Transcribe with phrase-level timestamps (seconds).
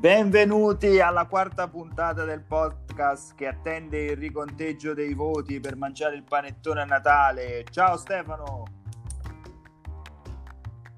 [0.00, 6.24] Benvenuti alla quarta puntata del podcast che attende il riconteggio dei voti per mangiare il
[6.26, 7.64] panettone a Natale.
[7.70, 8.62] Ciao Stefano.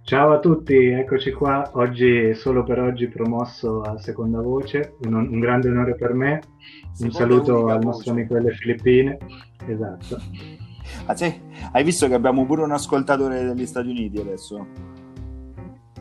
[0.05, 1.69] Ciao a tutti, eccoci qua.
[1.73, 4.95] Oggi, solo per oggi, promosso a seconda voce.
[5.01, 6.41] Un, un grande onore per me.
[7.01, 9.19] Un seconda saluto al nostro amico delle Filippine.
[9.67, 10.17] Esatto.
[11.07, 11.43] Ah, sì?
[11.73, 14.65] Hai visto che abbiamo pure un ascoltatore degli Stati Uniti adesso?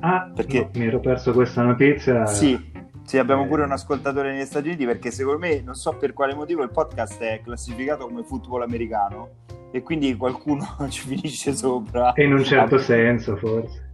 [0.01, 2.25] Ah, perché no, mi ero perso questa notizia.
[2.25, 2.70] Sì,
[3.03, 6.33] sì, abbiamo pure un ascoltatore negli Stati Uniti perché secondo me, non so per quale
[6.33, 9.39] motivo, il podcast è classificato come football americano
[9.71, 12.13] e quindi qualcuno ci finisce sopra.
[12.17, 13.89] in un certo senso, forse.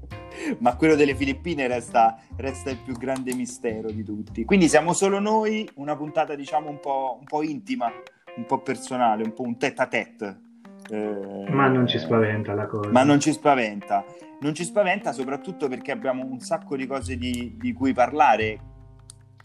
[0.59, 4.45] Ma quello delle Filippine resta, resta, il più grande mistero di tutti.
[4.45, 7.91] Quindi siamo solo noi, una puntata diciamo un po', un po intima,
[8.35, 10.41] un po' personale, un po' un tête à tête.
[10.89, 12.91] Eh, ma non ci spaventa la cosa.
[12.91, 14.05] Ma non ci spaventa.
[14.39, 18.75] Non ci spaventa soprattutto perché abbiamo un sacco di cose di, di cui parlare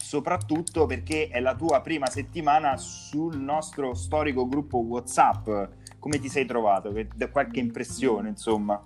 [0.03, 5.49] soprattutto perché è la tua prima settimana sul nostro storico gruppo WhatsApp.
[5.97, 6.93] Come ti sei trovato?
[7.15, 8.79] Da qualche impressione, insomma.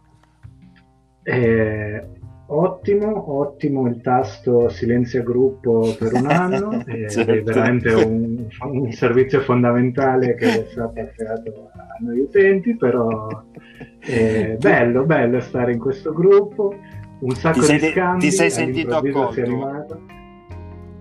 [1.24, 2.08] Eh,
[2.46, 7.32] ottimo, ottimo il tasto silenzia gruppo per un anno, eh, certo.
[7.32, 13.28] è veramente un, un, servizio fondamentale che è stato affidato a noi utenti, però
[14.00, 16.76] è bello, bello stare in questo gruppo,
[17.20, 18.20] un sacco ti di scambi.
[18.20, 20.16] Ti sei sentito accolto?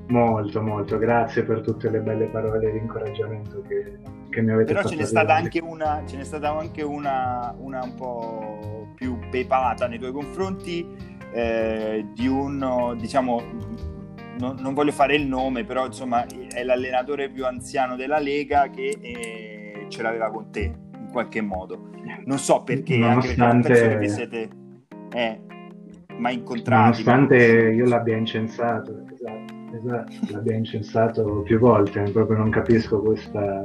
[0.08, 3.98] Molto, molto, grazie per tutte le belle parole di incoraggiamento che,
[4.30, 4.94] che mi avete Però fatto.
[4.94, 9.88] ce n'è stata anche, una, ce n'è stata anche una, una un po' più pepata
[9.88, 10.86] nei tuoi confronti
[11.32, 13.42] eh, di uno, diciamo,
[14.38, 18.96] non, non, voglio fare il nome, però insomma è l'allenatore più anziano della Lega che
[19.00, 21.90] eh, ce l'aveva con te in qualche modo.
[22.26, 23.72] Non so perché, Nonostante...
[23.72, 24.48] anche perché siete
[25.12, 25.40] eh,
[26.16, 27.02] mai incontrati.
[27.02, 27.70] Nonostante ma...
[27.70, 33.60] io l'abbia incensato, esatto Esatto, l'abbiamo incensato più volte, proprio non capisco questa...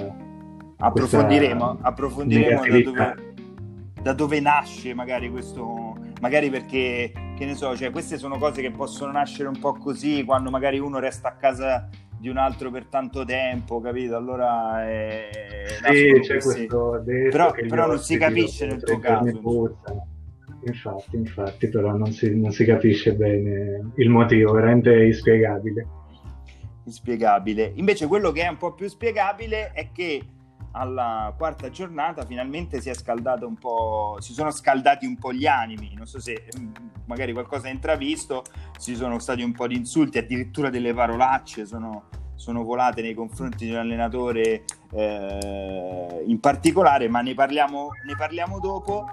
[0.77, 3.33] Approfondiremo, questa approfondiremo da dove,
[4.01, 8.71] da dove, nasce magari questo, magari perché, che ne so, cioè queste sono cose che
[8.71, 12.85] possono nascere un po' così, quando magari uno resta a casa di un altro per
[12.85, 14.15] tanto tempo, capito?
[14.15, 15.29] Allora è...
[15.91, 19.27] Sì, c'è questo però, però non si capisce nel tuo caso.
[20.63, 25.87] Infatti, infatti, però non si, non si capisce bene il motivo, veramente inspiegabile.
[26.83, 27.71] Inspiegabile.
[27.75, 30.25] Invece quello che è un po' più spiegabile è che
[30.73, 35.45] alla quarta giornata finalmente si è scaldato un po', si sono scaldati un po' gli
[35.45, 36.71] animi, non so se mm,
[37.05, 38.43] magari qualcosa hai intravisto,
[38.79, 42.05] ci sono stati un po' di insulti, addirittura delle parolacce sono,
[42.35, 44.63] sono volate nei confronti di un allenatore
[44.93, 49.05] eh, in particolare, ma ne parliamo, ne parliamo dopo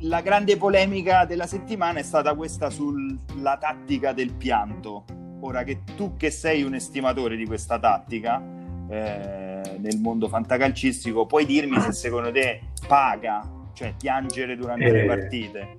[0.00, 5.04] la grande polemica della settimana è stata questa sulla tattica del pianto.
[5.40, 8.42] Ora che tu che sei un estimatore di questa tattica
[8.88, 13.42] eh, nel mondo fantacalcistico, puoi dirmi se secondo te paga,
[13.74, 15.78] cioè piangere durante eh, le partite?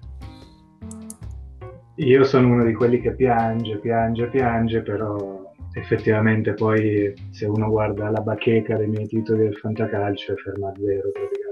[1.96, 8.09] Io sono uno di quelli che piange, piange, piange, però effettivamente poi se uno guarda
[8.09, 11.47] la bacheca dei miei titoli del fantacalcio è ferma a zero praticamente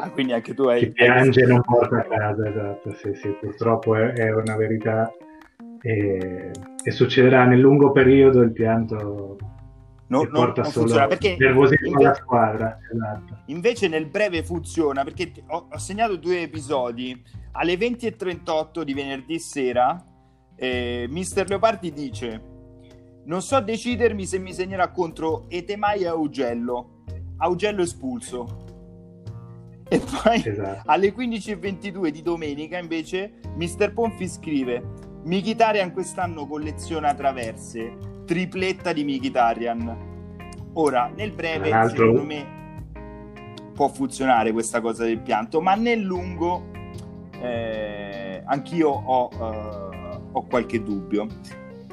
[0.00, 0.80] Ah, quindi anche tu hai...
[0.80, 5.12] Chi piange non porta a casa, esatto, sì, sì, purtroppo è, è una verità
[5.80, 6.50] e,
[6.82, 9.36] e, succederà nel lungo periodo il pianto
[10.06, 12.78] no, non, porta non solo perché nervosismo alla squadra.
[12.92, 13.42] Esatto.
[13.46, 17.22] Invece nel breve funziona perché ho, ho segnato due episodi.
[17.52, 20.04] Alle 20.38 di venerdì sera
[20.54, 22.56] eh, Mister Leopardi dice
[23.28, 27.04] non so decidermi se mi segnerà contro Etemai e Augello.
[27.36, 28.64] Augello espulso.
[29.86, 30.82] E poi esatto.
[30.86, 33.92] alle 15.22 di domenica invece Mr.
[33.92, 34.82] Ponfi scrive
[35.28, 40.06] Mkhitaryan quest'anno colleziona traverse, tripletta di Mkhitaryan.
[40.72, 42.56] Ora, nel breve, secondo me
[43.74, 46.70] può funzionare questa cosa del pianto, ma nel lungo
[47.42, 51.26] eh, anch'io ho, uh, ho, qualche dubbio.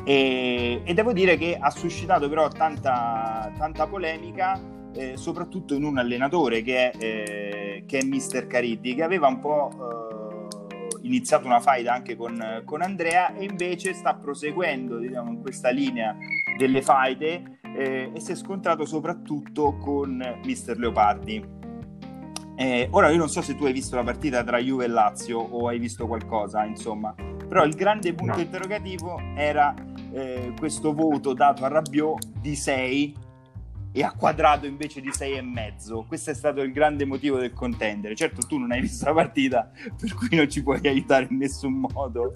[0.05, 4.57] E, e, devo dire che ha suscitato però tanta, tanta polemica
[4.93, 9.39] eh, soprattutto in un allenatore che è, eh, che è Mister Cariddi, che aveva un
[9.41, 10.04] po' eh,
[11.05, 16.15] iniziato una faida anche con, con, Andrea e invece sta proseguendo diciamo, in questa linea
[16.57, 21.53] delle faide eh, e si è scontrato soprattutto con Mister Leopardi.
[22.57, 25.39] Eh, ora io non so se tu hai visto la partita tra Juve e Lazio
[25.39, 27.13] o hai visto qualcosa, insomma,
[27.47, 28.41] però il grande punto no.
[28.41, 29.73] interrogativo era
[30.11, 33.15] eh, questo voto dato a Rabiot di 6
[33.95, 36.05] e a quadrato invece di 6,5.
[36.05, 38.13] Questo è stato il grande motivo del contendere.
[38.13, 41.87] Certo, tu non hai visto la partita, per cui non ci puoi aiutare in nessun
[41.93, 42.33] modo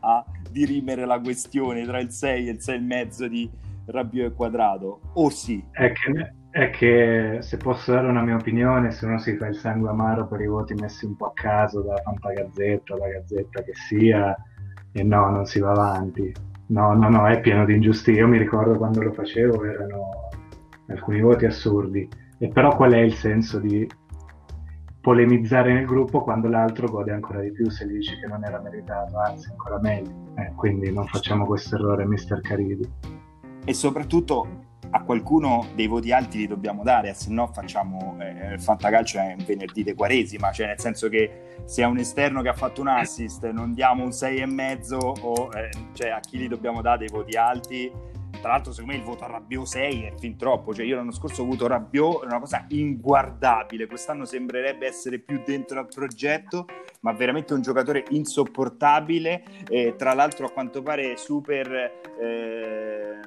[0.00, 3.50] a dirimere la questione tra il 6 e il 6,5 di
[3.84, 5.00] Rabbio e quadrato.
[5.12, 5.62] O sì?
[5.70, 9.56] È che, è che se posso dare una mia opinione, se uno si fa il
[9.56, 13.74] sangue amaro per i voti messi un po' a caso dalla Fantagazzetta, la Gazzetta che
[13.74, 14.34] sia,
[14.90, 16.32] e no, non si va avanti.
[16.68, 18.22] No, no, no, è pieno di ingiustizie.
[18.22, 20.30] Io mi ricordo quando lo facevo, erano
[20.88, 22.08] alcuni voti assurdi.
[22.38, 23.88] E però qual è il senso di
[25.00, 28.60] polemizzare nel gruppo quando l'altro gode ancora di più se gli dici che non era
[28.60, 30.10] meritato, anzi ancora meglio.
[30.36, 32.88] Eh, quindi non facciamo questo errore, mister Caridi.
[33.64, 38.60] E soprattutto a qualcuno dei voti alti li dobbiamo dare, se no facciamo eh, il
[38.60, 42.48] fantacalcio è un venerdì di quaresima, cioè nel senso che se a un esterno che
[42.48, 46.82] ha fatto un assist non diamo un 6,5 o eh, cioè a chi li dobbiamo
[46.82, 47.90] dare dei voti alti
[48.40, 51.12] tra l'altro secondo me il voto a Rabiot 6 è fin troppo, cioè io l'anno
[51.12, 56.66] scorso ho avuto Rabiot, è una cosa inguardabile, quest'anno sembrerebbe essere più dentro al progetto,
[57.00, 63.20] ma veramente un giocatore insopportabile, e tra l'altro a quanto pare super eh,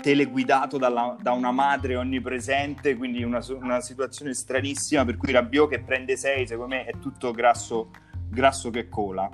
[0.00, 5.80] teleguidato dalla, da una madre onnipresente, quindi una, una, situazione stranissima per cui Rabiot che
[5.80, 7.90] prende 6 secondo me è tutto grasso,
[8.28, 9.28] grasso che cola.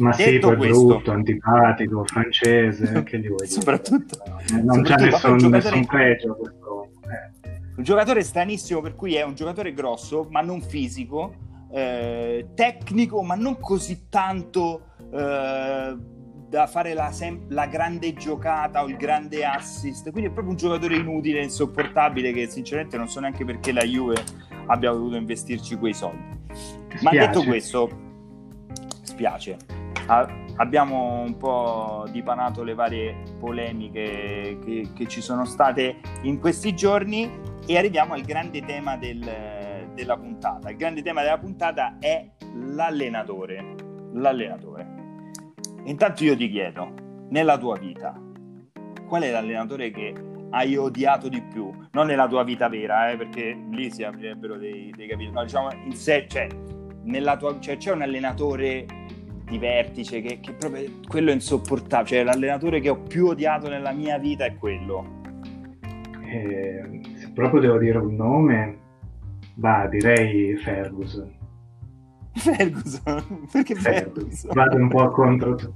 [0.00, 4.62] Ma sì, poi questo, brutto, antipatico, francese, che gli vuoi soprattutto, dire?
[4.62, 5.48] Non c'è nessun, giocatore...
[5.48, 6.88] nessun pregio questo.
[7.02, 7.50] Eh.
[7.76, 11.34] Un giocatore stranissimo per cui è un giocatore grosso, ma non fisico,
[11.72, 15.96] eh, tecnico, ma non così tanto eh,
[16.48, 20.10] da fare la, sem- la, grande giocata o il grande assist.
[20.10, 24.16] Quindi è proprio un giocatore inutile, insopportabile, che sinceramente non so neanche perché la Juve
[24.66, 26.42] abbia dovuto investirci quei soldi.
[27.02, 27.90] Ma detto questo,
[29.02, 36.38] spiace a, abbiamo un po' dipanato le varie polemiche che, che, ci sono state in
[36.38, 37.30] questi giorni
[37.66, 40.70] e arriviamo al grande tema del, della puntata.
[40.70, 43.74] Il grande tema della puntata è l'allenatore.
[44.12, 44.86] L'allenatore.
[45.84, 46.92] Intanto io ti chiedo,
[47.30, 48.14] nella tua vita,
[49.06, 50.14] qual è l'allenatore che
[50.50, 51.70] hai odiato di più?
[51.92, 55.34] Non nella tua vita vera, eh, perché lì si aprirebbero dei, dei capitoli.
[55.34, 56.46] No, diciamo in sé, cioè,
[57.02, 58.86] nella tua, cioè, c'è un allenatore
[59.44, 62.16] di vertice, che, che proprio quello è insopportabile.
[62.16, 65.22] Cioè, l'allenatore che ho più odiato nella mia vita è quello.
[66.26, 68.78] Eh, se proprio devo dire un nome,
[69.56, 71.32] va, direi Ferguson.
[72.34, 73.46] Ferguson?
[73.52, 74.50] Perché Ferguson?
[74.54, 75.74] Vado un po' contro tutto.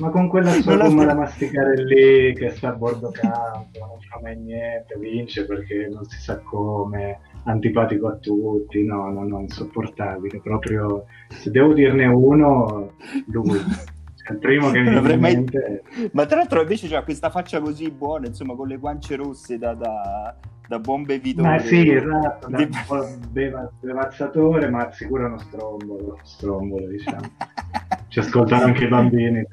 [0.00, 4.18] Ma con quella sua gomma da masticare lì che sta a bordo campo, non fa
[4.20, 10.40] mai niente, vince perché non si sa come antipatico a tutti, no, no, no, insopportabile,
[10.40, 11.04] proprio
[11.40, 12.92] se devo dirne uno,
[13.26, 13.58] lui.
[13.58, 15.34] Cioè, il primo che mi viene mai...
[15.34, 15.82] mente...
[16.12, 19.74] Ma tra l'altro invece ha questa faccia così buona, insomma, con le guance rosse da,
[19.74, 20.34] da,
[20.66, 21.48] da buon bevitore.
[21.48, 27.20] Ma sì, esatto, da un po' beva, bevazzatore, ma sicuro uno strombolo, strombolo diciamo.
[28.14, 29.44] Ci ascoltano anche i bambini.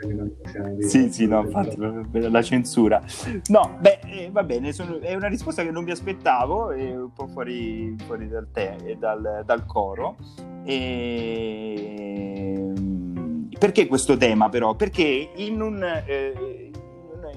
[0.81, 1.75] Sì, sì, no, infatti,
[2.11, 3.01] la censura.
[3.47, 7.11] No, beh, eh, va bene, sono, è una risposta che non mi aspettavo, è un
[7.11, 10.15] po' fuori, fuori dal, te, dal, dal coro.
[10.63, 11.01] E...
[13.57, 14.75] Perché questo tema però?
[14.75, 15.83] Perché in un...
[16.05, 16.69] Eh,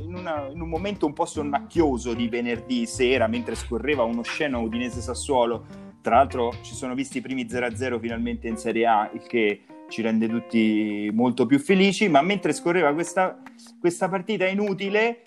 [0.00, 4.60] in, una, in, un momento un po' sonnacchioso di venerdì sera, mentre scorreva uno sceno
[4.60, 5.64] Udinese Sassuolo,
[6.02, 9.62] tra l'altro ci sono visti i primi 0-0 finalmente in Serie A, il che
[9.94, 13.40] ci rende tutti molto più felici, ma mentre scorreva questa,
[13.78, 15.22] questa partita inutile,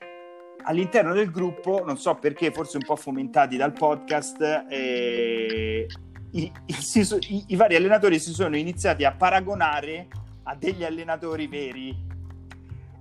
[0.63, 5.87] all'interno del gruppo, non so perché, forse un po' fomentati dal podcast, eh,
[6.31, 10.09] i, i, i, vari allenatori si sono iniziati a paragonare
[10.43, 11.95] a degli allenatori veri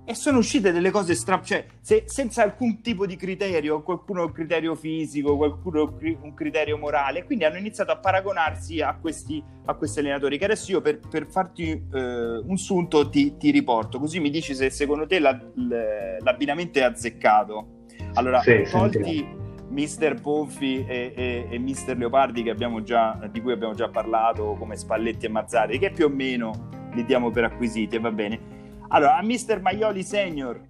[0.09, 4.31] e sono uscite delle cose strane, cioè se, senza alcun tipo di criterio, qualcuno un
[4.31, 9.99] criterio fisico, qualcuno un criterio morale, quindi hanno iniziato a paragonarsi a questi, a questi
[9.99, 14.29] allenatori, che adesso io per, per farti eh, un sunto ti, ti, riporto, così mi
[14.29, 15.37] dici se secondo te la,
[16.21, 17.67] l'abbinamento è azzeccato.
[18.13, 19.27] Allora, sì, tolti
[19.67, 22.45] Mister Ponfi e, e, e Mister Leopardi
[22.85, 27.03] già, di cui abbiamo già parlato, come Spalletti e Mazzari, che più o meno li
[27.03, 28.55] diamo per acquisiti, va bene
[28.89, 30.61] allora, a Mister Maioli Senior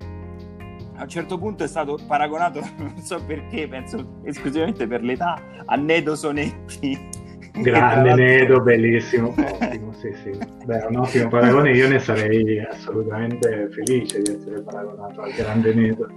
[0.98, 5.76] a un certo punto è stato paragonato, non so perché, penso esclusivamente per l'età, a
[5.76, 7.26] Nedo Sonetti.
[7.54, 10.38] Grande Nedo, bellissimo, ottimo, sì, sì.
[10.66, 16.08] Beh, un ottimo paragone, io ne sarei assolutamente felice di essere paragonato al grande Nedo.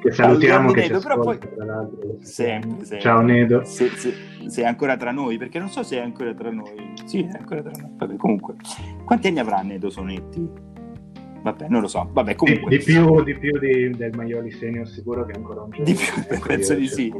[0.00, 1.54] Che salutiamo, che Nedo, ci ascolta, poi...
[1.54, 2.16] tra l'altro.
[2.20, 3.00] Sempre, sempre.
[3.00, 3.64] Ciao Nedo.
[3.64, 4.14] Se, se,
[4.46, 6.94] se, è ancora tra noi, perché non so se è ancora tra noi.
[7.04, 7.92] Sì, è ancora tra noi.
[7.96, 8.54] Vabbè, comunque.
[9.04, 10.70] Quanti anni avrà Nedo Sonetti?
[11.42, 12.08] Vabbè, non lo so.
[12.10, 12.70] Vabbè, comunque.
[12.70, 15.84] Di, di più, di più di, del Maioli Senior sicuro che ancora un giorno.
[15.84, 17.12] Di più, penso di sì.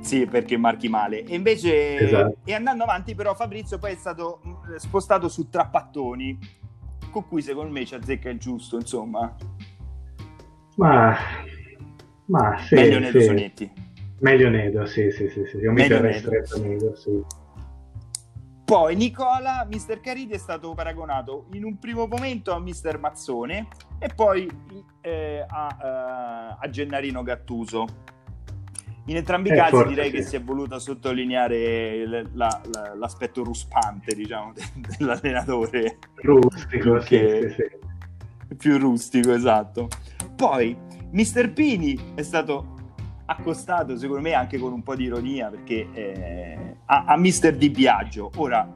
[0.00, 1.22] Sì, perché marchi male.
[1.24, 2.36] E invece, esatto.
[2.44, 6.38] e andando avanti, però, Fabrizio poi è stato mm, spostato su Trappattoni,
[7.10, 9.34] con cui secondo me ci azzecca il giusto, insomma.
[10.76, 11.14] Ma,
[12.26, 12.74] ma sì.
[12.76, 13.26] Meglio Nedo sì.
[13.26, 13.72] Sonetti.
[14.20, 15.56] Meglio Nedo, sì, sì, sì, sì.
[15.58, 17.22] Io mi terrei stretto Nedo, sì.
[18.68, 23.66] Poi Nicola, Mister Caridi è stato paragonato in un primo momento a Mister Mazzone
[23.98, 24.46] e poi
[25.00, 27.86] eh, a, uh, a, Gennarino Gattuso.
[29.06, 30.16] In entrambi i eh, casi forse, direi sì.
[30.16, 35.98] che si è voluto sottolineare l- la, la, l'aspetto ruspante, diciamo, de- dell'allenatore.
[36.16, 38.54] Rustico, sì, sì, sì.
[38.54, 39.88] Più rustico, esatto.
[40.36, 40.76] Poi
[41.12, 42.76] Mister Pini è stato
[43.30, 47.68] accostato secondo me anche con un po' di ironia perché eh, a, a Mister Di
[47.70, 48.66] Biagio ora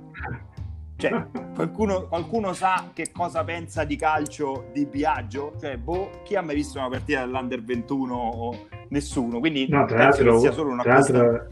[0.97, 5.55] cioè, qualcuno, qualcuno, sa che cosa pensa di calcio di Biagio?
[5.59, 9.41] Cioè, boh, chi ha mai visto una partita dell'Under 21 o nessuno?
[9.41, 11.49] Quindi no, tra l'altro, sia solo una tra l'altro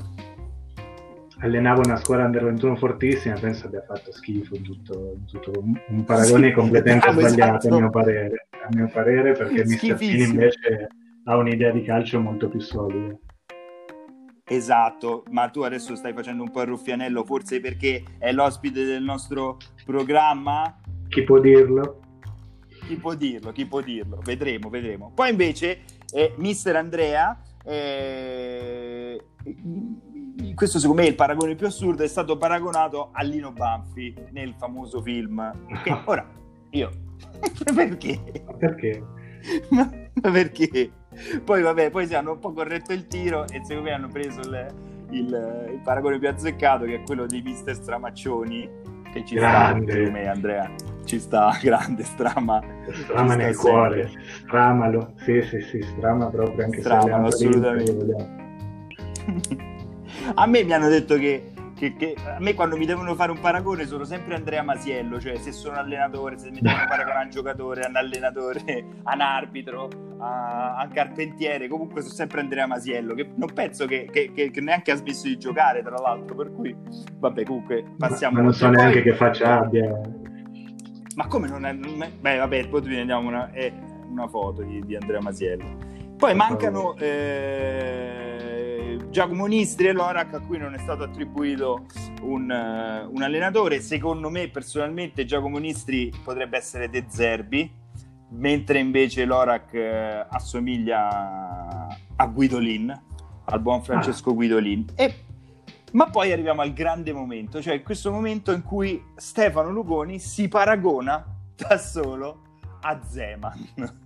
[1.40, 6.52] allenavo una squadra Under 21 fortissima, penso abbia fatto schifo, tutto, tutto un paragone sì,
[6.52, 7.74] completamente sbagliato esatto.
[7.74, 10.88] a mio parere, a mio parere perché Mister Pini invece
[11.30, 13.16] ha un'idea di calcio molto più solida.
[14.44, 19.04] Esatto, ma tu adesso stai facendo un po' il ruffianello, forse perché è l'ospite del
[19.04, 20.80] nostro programma?
[21.08, 22.00] Chi può dirlo?
[22.84, 25.12] Chi può dirlo, chi può dirlo, vedremo, vedremo.
[25.14, 25.82] Poi invece
[26.12, 29.24] eh, Mister Andrea, eh,
[30.56, 34.54] questo secondo me è il paragone più assurdo, è stato paragonato a Lino Banfi nel
[34.58, 35.48] famoso film.
[35.84, 36.28] Che ora,
[36.70, 36.90] io,
[37.72, 38.20] perché?
[38.58, 39.04] Perché?
[39.70, 40.90] ma perché?
[41.44, 44.40] Poi vabbè, poi si hanno un po' corretto il tiro e secondo me hanno preso
[44.40, 44.66] il,
[45.10, 48.68] il, il paragone più azzeccato che è quello dei mister Stramaccioni
[49.12, 50.04] che ci grande.
[50.04, 50.70] sta me Andrea
[51.04, 52.62] ci sta grande strama.
[52.92, 54.10] Strama nel cuore.
[54.44, 55.14] stramalo.
[55.16, 58.38] Sì sì sì strama proprio anche stramalo assolutamente.
[60.34, 61.50] a me mi hanno detto che
[61.80, 65.36] che, che, a me quando mi devono fare un paragone sono sempre Andrea Masiello, cioè
[65.36, 69.20] se sono allenatore, se mi devono paragonare a un giocatore, a un allenatore, a un
[69.22, 74.30] arbitro, a, a un carpentiere, comunque sono sempre Andrea Masiello, che non penso che, che,
[74.34, 76.76] che, neanche ha smesso di giocare, tra l'altro, per cui
[77.16, 78.34] vabbè, comunque passiamo.
[78.34, 79.98] Ma, ma non so neanche che faccia abbia.
[81.14, 81.72] Ma come non è?
[81.72, 83.72] Non è beh, vabbè, poi vediamo una, è
[84.10, 85.88] una foto di, di Andrea Masiello.
[86.18, 86.94] Poi mancano...
[86.98, 88.39] Eh,
[89.10, 91.86] Giacomo Nistri e Lorac a cui non è stato attribuito
[92.22, 93.80] un, uh, un, allenatore.
[93.80, 97.68] Secondo me, personalmente, Giacomo Nistri potrebbe essere De Zerbi,
[98.28, 103.02] mentre invece Lorac uh, assomiglia a Guidolin,
[103.46, 104.34] al buon Francesco ah.
[104.34, 104.84] Guidolin.
[104.94, 105.24] E,
[105.90, 111.26] ma poi arriviamo al grande momento, cioè questo momento in cui Stefano Lugoni si paragona
[111.56, 112.42] da solo
[112.82, 113.98] a Zeman.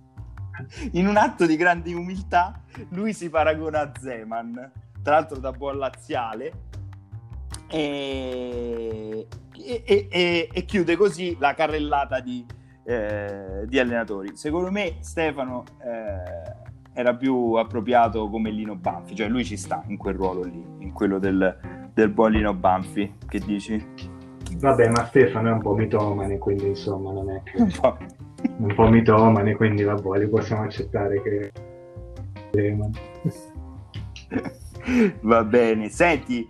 [0.93, 4.71] In un atto di grande umiltà, lui si paragona a Zeman
[5.05, 6.51] tra l'altro da buon laziale,
[7.67, 12.43] e, e, e, e chiude così la carrellata di,
[12.83, 14.35] eh, di, allenatori.
[14.35, 16.53] Secondo me Stefano eh,
[16.93, 20.91] era più appropriato come Lino Banfi, cioè lui ci sta in quel ruolo lì, in
[20.91, 21.55] quello del,
[21.93, 23.85] del buon Lino Banfi, che dici?
[24.57, 27.61] Vabbè, ma Stefano è un po' mitomane, quindi insomma non è che...
[27.61, 27.95] un po',
[28.57, 31.51] un po mitomane, quindi vabbè, li possiamo accettare che...
[35.21, 36.47] Va bene, senti,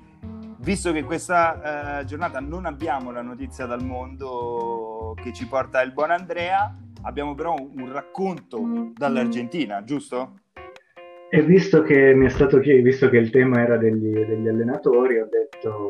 [0.60, 5.94] visto che questa uh, giornata non abbiamo la notizia dal mondo che ci porta il
[5.94, 10.39] buon Andrea, abbiamo però un racconto dall'Argentina, giusto?
[11.30, 15.20] E visto che mi è stato chiesto, visto che il tema era degli, degli allenatori,
[15.20, 15.89] ho detto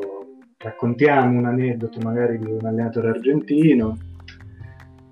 [0.58, 3.98] raccontiamo un aneddoto magari di un allenatore argentino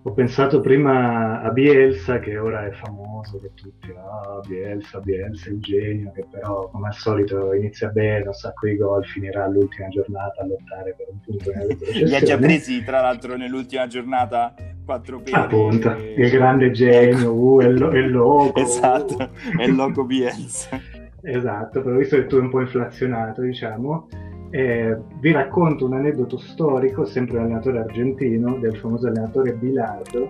[0.06, 5.62] ho pensato prima a Bielsa, che ora è famoso, che tutti, ah, Bielsa, Bielsa, il
[5.62, 10.42] genio, che però come al solito inizia bene, un sacco di gol, finirà all'ultima giornata
[10.42, 11.52] a lottare per un punto
[12.04, 15.38] Li ha già presi, tra l'altro, nell'ultima giornata quattro pere.
[15.38, 16.16] Appunto, e...
[16.18, 18.60] il grande genio, uh, è, lo, è loco.
[18.60, 19.58] esatto, uh.
[19.58, 20.82] è il loco Bielsa.
[21.24, 24.10] esatto, però visto che tu è un po' inflazionato, diciamo,
[24.56, 30.30] eh, vi racconto un aneddoto storico, sempre un allenatore argentino, del famoso allenatore Bilardo,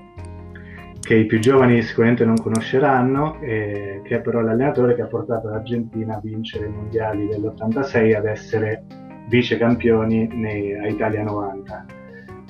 [1.02, 5.50] che i più giovani sicuramente non conosceranno, eh, che è però l'allenatore che ha portato
[5.50, 8.86] l'Argentina a vincere i mondiali dell'86 ad essere
[9.28, 11.86] vice campioni nei, a Italia 90.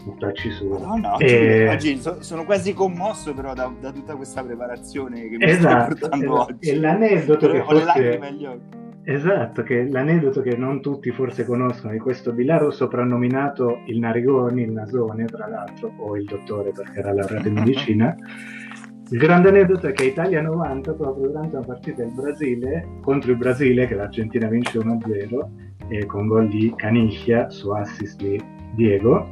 [0.04, 0.68] Buttarci su.
[0.68, 1.70] No, no, e...
[1.70, 6.36] oggi, sono quasi commosso però da, da, tutta questa preparazione che mi esatto, stai portando
[6.36, 6.52] esatto.
[6.52, 6.70] oggi.
[6.70, 7.80] E l'aneddoto che forse...
[7.80, 12.72] Le lacrime agli occhi Esatto, che l'aneddoto che non tutti forse conoscono di questo Bilaro
[12.72, 18.16] soprannominato il Narigoni, il Nasone tra l'altro, o il dottore perché era laureato in medicina,
[19.10, 23.38] il grande aneddoto è che Italia 90, proprio durante una partita del Brasile, contro il
[23.38, 25.48] Brasile, che l'Argentina vince 1-0,
[25.90, 28.42] e con gol di Caniglia su assist di
[28.74, 29.28] Diego,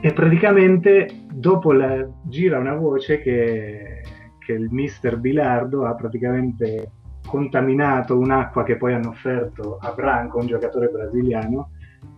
[0.00, 4.02] e praticamente dopo la, gira una voce che,
[4.38, 6.90] che il mister Bilardo ha praticamente
[7.34, 11.70] contaminato un'acqua che poi hanno offerto a Branco, un giocatore brasiliano,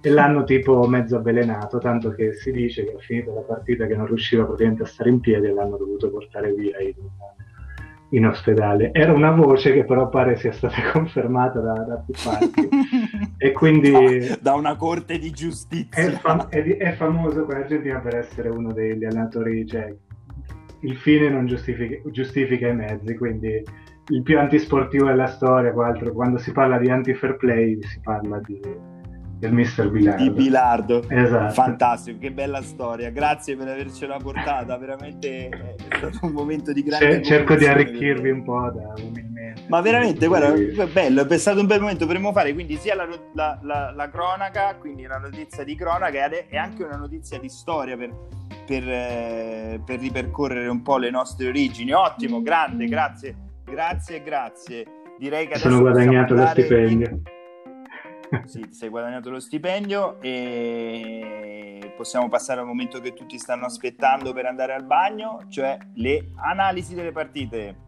[0.03, 3.97] e l'hanno tipo mezzo avvelenato, tanto che si dice che è finita la partita che
[3.97, 6.93] non riusciva praticamente a stare in piedi e l'hanno dovuto portare via in,
[8.11, 8.91] in ospedale.
[8.93, 12.69] Era una voce che però pare sia stata confermata da, da più parti.
[13.39, 13.91] e quindi...
[13.91, 16.03] Da, da, una corte di giustizia.
[16.03, 19.97] È, fam- è, è famoso con l'Argentina per essere uno degli allenatori, cioè
[20.81, 23.65] il fine non giustifica, giustifica i mezzi, quindi
[24.09, 28.61] il più antisportivo della storia, quando si parla di anti-fair play si parla di
[29.39, 30.23] del mister Bilardo.
[30.23, 31.05] Di Bilardo.
[31.09, 31.53] Esatto.
[31.53, 33.11] Fantastico, che bella storia.
[33.11, 37.23] Grazie per avercela portata, veramente è stato un momento di grande...
[37.23, 39.65] cerco di arricchirvi un po' da umilmente.
[39.69, 42.07] Ma veramente, guarda, è bello, è stato un bel momento.
[42.07, 46.57] Potremmo fare quindi sia la, la, la, la cronaca, quindi la notizia di cronaca e
[46.57, 48.11] anche una notizia di storia per,
[48.67, 51.93] per, eh, per ripercorrere un po' le nostre origini.
[51.93, 53.35] Ottimo, grande, grazie,
[53.67, 54.87] grazie, grazie.
[55.19, 57.09] Direi che sono guadagnato lo stipendio.
[57.09, 57.23] In
[58.47, 64.33] sì, ti sei guadagnato lo stipendio e possiamo passare al momento che tutti stanno aspettando
[64.33, 67.85] per andare al bagno, cioè le analisi delle partite.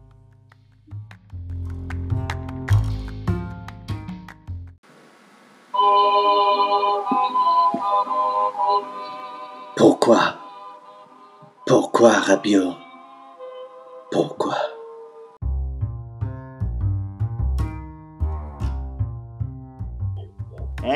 [9.75, 10.17] Pourquoi
[11.63, 12.77] Pourquoi Rabiot
[14.09, 14.68] Pourquoi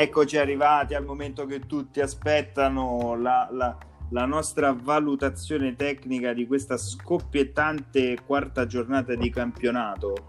[0.04, 3.74] Eccoci arrivati al momento che tutti aspettano, la, la,
[4.10, 10.26] la, nostra valutazione tecnica di questa scoppiettante quarta giornata di campionato.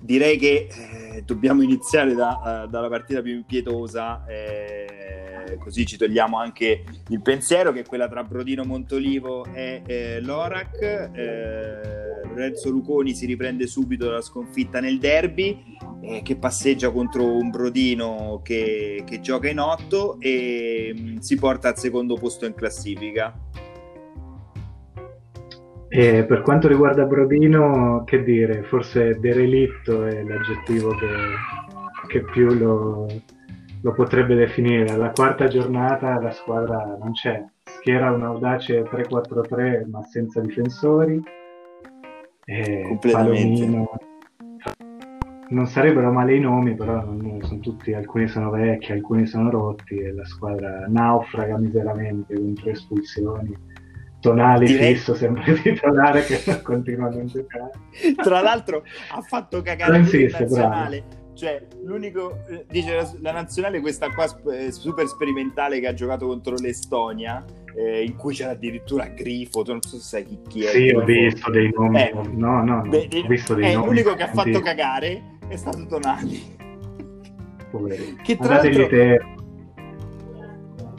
[0.00, 6.38] Direi che eh, dobbiamo iniziare da, uh, dalla partita più impietosa, eh, così ci togliamo
[6.38, 10.80] anche il pensiero, che è quella tra Brodino Montolivo e eh, Lorac.
[10.80, 17.50] Eh, Lorenzo Luconi si riprende subito dalla sconfitta nel derby eh, che passeggia contro un
[17.50, 22.54] Brodino che, che gioca in otto e mh, mm, si porta al secondo posto in
[22.54, 23.34] classifica.
[25.92, 31.08] E per quanto riguarda Brodino, che dire, forse derelitto è l'aggettivo che,
[32.06, 33.08] che più lo,
[33.82, 34.92] lo, potrebbe definire.
[34.92, 41.20] Alla quarta giornata la squadra non c'è, schiera un audace 3-4-3 ma senza difensori.
[42.44, 43.90] E Palomino,
[45.50, 49.96] non sarebbero male i nomi, però non, sono tutti, alcuni sono vecchi, alcuni sono rotti
[49.96, 53.56] e la squadra naufraga miseramente con tre espulsioni.
[54.20, 54.94] Tonali Direi...
[54.94, 57.70] fisso sempre titolare che continua a non giocare.
[58.16, 61.04] Tra l'altro ha fatto cagare il nazionale.
[61.06, 61.18] Bravo.
[61.32, 66.26] Cioè, l'unico, eh, dice la, la, nazionale, questa qua eh, super sperimentale che ha giocato
[66.26, 67.42] contro l'Estonia,
[67.74, 70.68] eh, in cui c'era addirittura Grifo, tu non so se sai chi, chi è.
[70.68, 71.98] Sì, ho visto dei nomi.
[71.98, 73.84] Eh, no, no, no, beh, ho visto dei è nomi.
[73.84, 76.56] È l'unico che ha fatto cagare è stato Tonali.
[77.70, 78.16] Poverino.
[78.22, 78.86] Che tra l'altro...
[78.86, 79.20] Te...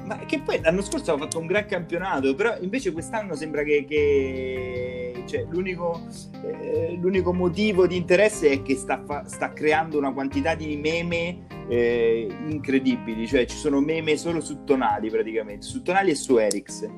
[0.04, 3.86] Ma che poi l'anno scorso aveva fatto un gran campionato, però invece quest'anno sembra che,
[3.88, 5.24] che...
[5.26, 6.02] Cioè, l'unico,
[6.44, 9.24] eh, l'unico, motivo di interesse è che sta, fa...
[9.26, 15.10] sta creando una quantità di meme eh, incredibili, cioè ci sono meme solo su Tonali
[15.10, 16.90] praticamente, su Tonali e su Eriks.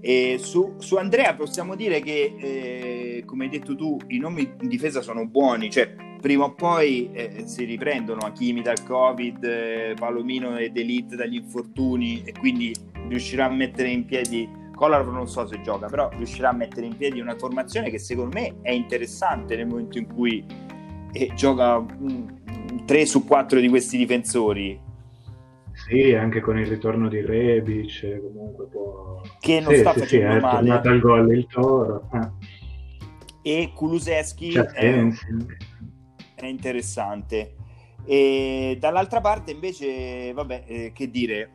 [0.00, 4.68] E su, su, Andrea possiamo dire che, eh, come hai detto tu, i nomi in
[4.68, 10.56] difesa sono buoni, cioè prima o poi eh, si riprendono Hakimi dal Covid, eh, Palomino
[10.56, 12.74] ed Elite dagli infortuni e quindi
[13.08, 16.96] riuscirà a mettere in piedi, Kolarov non so se gioca, però riuscirà a mettere in
[16.96, 20.44] piedi una formazione che secondo me è interessante nel momento in cui
[21.12, 24.86] eh, gioca mh, 3 su 4 di questi difensori.
[25.88, 29.22] Sì, anche con il ritorno di Rebic, comunque può...
[29.40, 30.56] Che non sì, sta sì, facendo sì, male.
[30.56, 32.08] è tornato al gol il Toro.
[33.42, 33.60] Eh.
[33.60, 34.52] E Kuluseschi...
[34.52, 35.08] È
[36.40, 37.54] è interessante.
[38.04, 41.50] E dall'altra parte invece, vabbè, eh, che dire,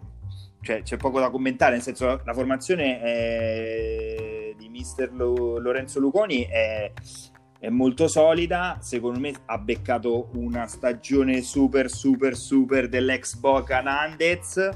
[0.61, 4.53] cioè, c'è poco da commentare, nel senso la formazione è...
[4.57, 5.57] di mister Lo...
[5.59, 6.91] Lorenzo Luconi è...
[7.63, 14.69] è, molto solida, secondo me ha beccato una stagione super super super dell'ex Boca Nandez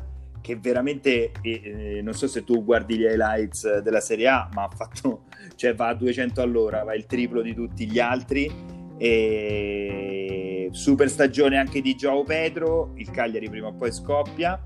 [0.48, 4.70] che veramente, eh, non so se tu guardi gli highlights della Serie A, ma ha
[4.70, 5.24] fatto,
[5.56, 8.50] cioè va a 200 all'ora, va il triplo di tutti gli altri
[8.98, 14.58] e super stagione anche di Joao Pedro, il Cagliari prima o poi scoppia.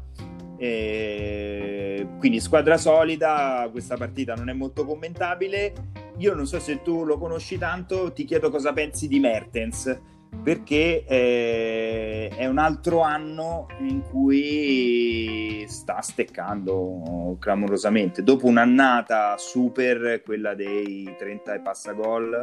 [0.64, 5.74] E quindi squadra solida, questa partita non è molto commentabile.
[6.18, 10.00] Io non so se tu lo conosci tanto, ti chiedo cosa pensi di Mertens,
[10.44, 18.22] perché eh, è un altro anno in cui sta steccando clamorosamente.
[18.22, 22.40] Dopo un'annata super, quella dei 30 e passa gol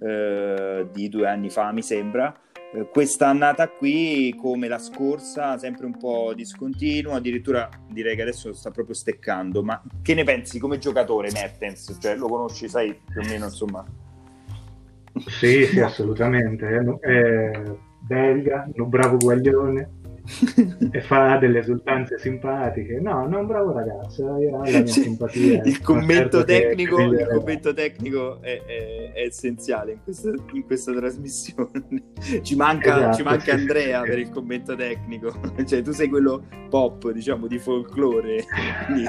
[0.00, 2.36] eh, di due anni fa, mi sembra,
[2.74, 8.52] eh, questa annata qui, come la scorsa, sempre un po' discontinuo, addirittura direi che adesso
[8.52, 9.62] sta proprio steccando.
[9.62, 11.96] Ma che ne pensi come giocatore Mertens?
[12.00, 13.84] Cioè, lo conosci, sai più o meno, insomma?
[15.26, 16.66] Sì, sì, assolutamente.
[16.66, 20.02] È, è belga, un bravo guaglione
[20.90, 22.98] e fa delle esultanze simpatiche.
[22.98, 25.62] No, no, un bravo ragazzo, era la mia simpatia.
[25.64, 31.84] Il commento, tecnico, il commento tecnico è, è, è essenziale in questa, in questa, trasmissione.
[32.42, 35.32] Ci manca, esatto, ci manca sì, Andrea sì, per il commento tecnico.
[35.64, 38.44] Cioè, tu sei quello pop, diciamo, di folklore.
[38.86, 39.06] Quindi,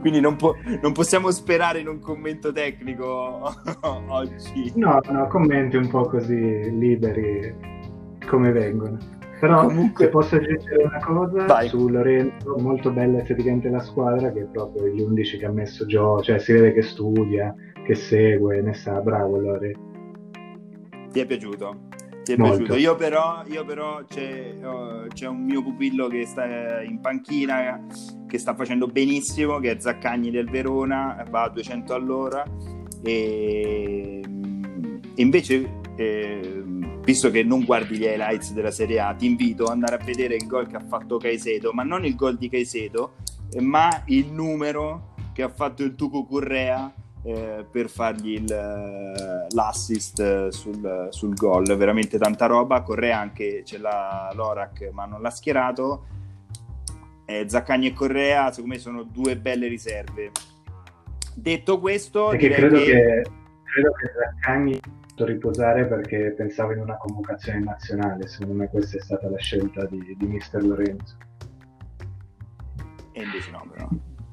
[0.00, 4.72] quindi non, po- non, possiamo sperare in un commento tecnico oggi.
[4.74, 7.70] No, no, commenti un po' così liberi
[8.26, 8.98] come vengono.
[9.40, 10.04] Però Comunque...
[10.04, 11.68] se posso aggiungere una cosa Vai.
[11.68, 15.84] su Lorenzo, molto bella esteticamente la squadra, che è proprio gli 11 che ha messo
[15.86, 17.52] Gio, cioè si vede che studia,
[17.84, 19.74] che segue, ne sa, bravo Lore.
[21.10, 21.88] Ti è piaciuto?
[22.22, 22.56] Ti è Molto.
[22.58, 22.78] piaciuto?
[22.78, 27.84] Io però, io però c'è, oh, c'è, un mio pupillo che sta in panchina,
[28.28, 32.44] che sta facendo benissimo, che è Zaccagni del Verona, va a 200 all'ora
[33.02, 34.20] e
[35.16, 36.62] invece eh,
[37.04, 40.36] visto che non guardi gli highlights della Serie A, ti invito ad andare a vedere
[40.36, 43.14] il gol che ha fatto Caicedo, ma non il gol di Caicedo,
[43.60, 46.92] ma il numero che ha fatto il Tuco Correa
[47.24, 51.64] eh, per fargli il, eh, l'assist sul, sul gol.
[51.76, 52.82] Veramente tanta roba.
[52.82, 56.06] Correa anche ce l'ha Lorac, ma non l'ha schierato.
[57.24, 60.30] Eh, Zaccagni e Correa, secondo me, sono due belle riserve.
[61.34, 62.84] Detto questo, Perché credo che...
[62.84, 63.22] che...
[63.64, 64.80] credo che Zaccagni
[65.16, 68.26] riposare perché pensavo in una convocazione nazionale.
[68.26, 71.16] Secondo me questa è stata la scelta di, di mister Lorenzo.
[73.12, 73.88] E invece no, però.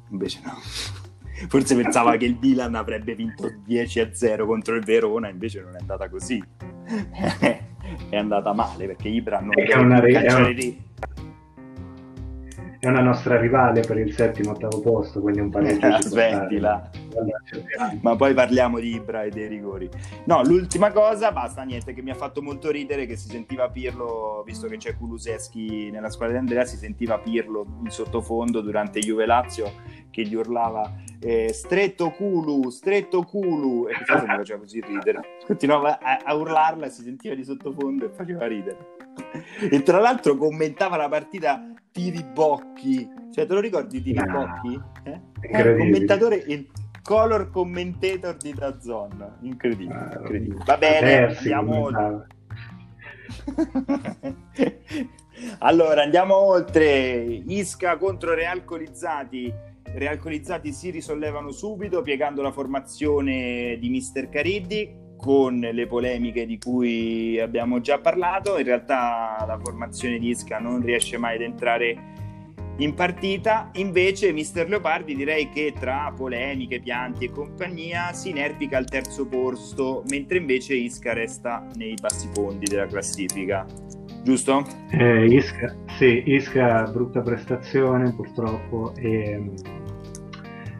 [0.10, 0.54] Invece no.
[1.48, 5.76] Forse pensava che il Milan avrebbe vinto 10 a 0 contro il Verona, invece non
[5.76, 6.44] è andata così.
[8.10, 10.50] è andata male perché Ibra non è una, è una,
[12.80, 16.02] è una nostra rivale per il settimo ottavo posto, quindi un pareggio.
[16.02, 16.90] Smettila.
[18.02, 19.90] Ma poi parliamo di Ibra e dei rigori.
[20.26, 24.44] No, l'ultima cosa, basta, niente, che mi ha fatto molto ridere che si sentiva Pirlo,
[24.46, 29.26] visto che c'è Kuluseschi nella squadra di Andrea, si sentiva Pirlo in sottofondo durante Juve
[29.26, 29.72] Lazio
[30.10, 35.22] che gli urlava eh, stretto Kulu, stretto Kulu e mi faceva così ridere.
[35.46, 38.98] Continuava a, a urlarla, si sentiva di sottofondo e faceva ridere.
[39.70, 43.08] E tra l'altro commentava la partita Tiribocchi.
[43.32, 44.82] Cioè, te lo ricordi Tiribocchi?
[45.04, 45.20] Eh?
[45.42, 46.68] Eh, commentatore, il
[47.10, 49.38] color commentator di Dazon.
[49.42, 50.64] Incredibile, ah, incredibile.
[50.64, 51.90] Va bene, andiamo
[55.58, 57.42] allora, andiamo oltre.
[57.48, 59.52] Isca contro Realcolizzati.
[59.82, 67.40] Realcolizzati si risollevano subito piegando la formazione di Mister Cariddi con le polemiche di cui
[67.40, 68.60] abbiamo già parlato.
[68.60, 71.98] In realtà la formazione di Isca non riesce mai ad entrare
[72.80, 73.70] in partita.
[73.74, 80.04] Invece, Mister Leopardi direi che tra polemiche, pianti e compagnia si inerpica al terzo posto,
[80.10, 83.66] mentre invece Isca resta nei bassi fondi della classifica.
[84.24, 84.66] Giusto?
[84.92, 89.52] Eh, Isca, sì, Isca brutta prestazione purtroppo e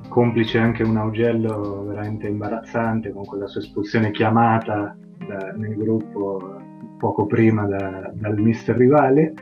[0.10, 6.62] complice anche un Augello veramente imbarazzante con quella sua espulsione chiamata da, nel gruppo
[6.98, 9.34] poco prima da, dal mister rivale.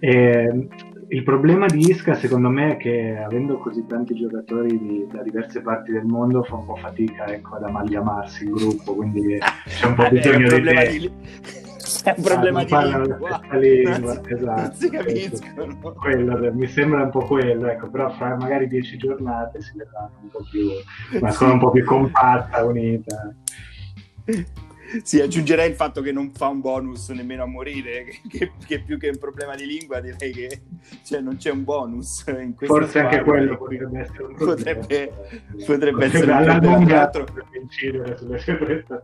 [0.00, 0.68] E
[1.14, 5.62] il problema di Isca secondo me è che avendo così tanti giocatori di, da diverse
[5.62, 9.94] parti del mondo fa un po' fatica ecco, ad amalgamarsi il gruppo, quindi c'è un
[9.94, 10.62] po' bisogno di...
[12.02, 13.40] Te è un problema ah, di lingua.
[13.52, 15.94] lingua si, esatto, non si capiscono.
[15.94, 20.28] Quello, mi sembra un po' quello, ecco, però fra magari dieci giornate si vedrà un
[20.28, 20.68] po' più,
[21.20, 23.34] una scuola un po' più compatta, unita.
[25.02, 28.98] Sì, aggiungerei il fatto che non fa un bonus nemmeno a morire, che, che, più
[28.98, 30.62] che un problema di lingua direi che
[31.02, 34.80] cioè, non c'è un bonus in questo Forse anche quello potrebbe essere un problema.
[34.80, 35.12] Potrebbe,
[35.64, 37.08] potrebbe essere un problema.
[37.08, 39.02] Potrebbe.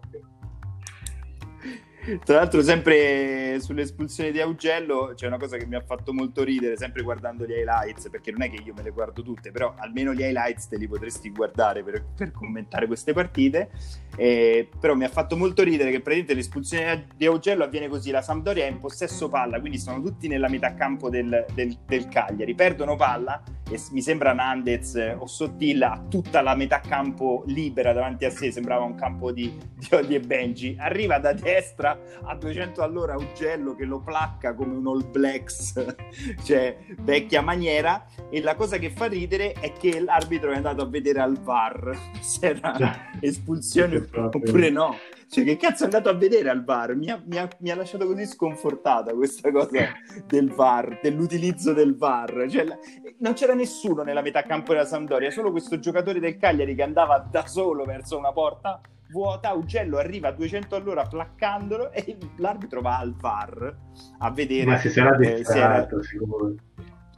[2.18, 6.42] Tra l'altro, sempre sulle, sull'espulsione di Augello c'è una cosa che mi ha fatto molto
[6.42, 9.74] ridere, sempre guardando gli highlights, perché non è che io me le guardo tutte, però
[9.76, 13.70] almeno gli highlights te li potresti guardare per, per commentare queste partite.
[14.16, 18.22] Eh, però mi ha fatto molto ridere che praticamente l'espulsione di Augello avviene così, la
[18.22, 22.54] Sampdoria è in possesso palla, quindi sono tutti nella metà campo del, del, del Cagliari,
[22.54, 28.24] perdono palla e mi sembra Nandez o Sottilla ha tutta la metà campo libera davanti
[28.24, 32.82] a sé, sembrava un campo di, di Oli e Benji, arriva da destra a 200
[32.82, 35.74] all'ora Augello che lo placca come un All Blacks,
[36.42, 40.86] cioè vecchia maniera, e la cosa che fa ridere è che l'arbitro è andato a
[40.86, 44.96] vedere al VAR se era espulsione oppure no.
[45.30, 46.96] Cioè, che cazzo è andato a vedere al VAR?
[46.96, 49.92] Mi ha, mi, ha, mi ha, lasciato così sconfortata questa cosa
[50.26, 52.46] del VAR, dell'utilizzo del VAR.
[52.48, 52.76] Cioè, la,
[53.18, 57.18] non c'era nessuno nella metà campo della Sampdoria, solo questo giocatore del Cagliari che andava
[57.30, 62.98] da solo verso una porta vuota, Ugello arriva a 200 all'ora placcandolo e l'arbitro va
[62.98, 63.76] al VAR
[64.18, 64.64] a vedere...
[64.64, 66.54] Ma si sarà distratto, eh, sicuro.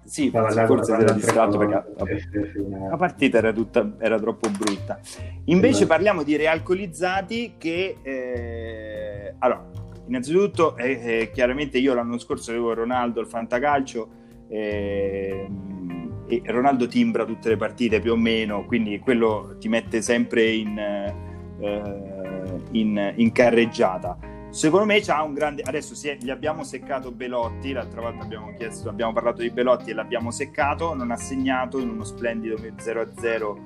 [0.04, 4.98] Sì, forse, forse era distratto perché vabbè, la partita era, tutta, era troppo brutta.
[5.44, 7.96] Invece parliamo di realcolizzati che...
[8.02, 9.64] Eh, allora,
[10.06, 14.08] innanzitutto, eh, eh, chiaramente io l'anno scorso avevo Ronaldo al Fantacalcio
[14.48, 15.48] eh,
[16.26, 20.78] e Ronaldo timbra tutte le partite più o meno, quindi quello ti mette sempre in,
[20.78, 21.14] eh,
[22.72, 24.18] in, in carreggiata
[24.52, 25.62] Secondo me c'ha un grande.
[25.62, 26.18] Adesso è...
[26.20, 27.72] gli abbiamo seccato Belotti.
[27.72, 30.92] L'altra volta abbiamo, chiesto, abbiamo parlato di Belotti e l'abbiamo seccato.
[30.92, 33.56] Non ha segnato in uno splendido 0-0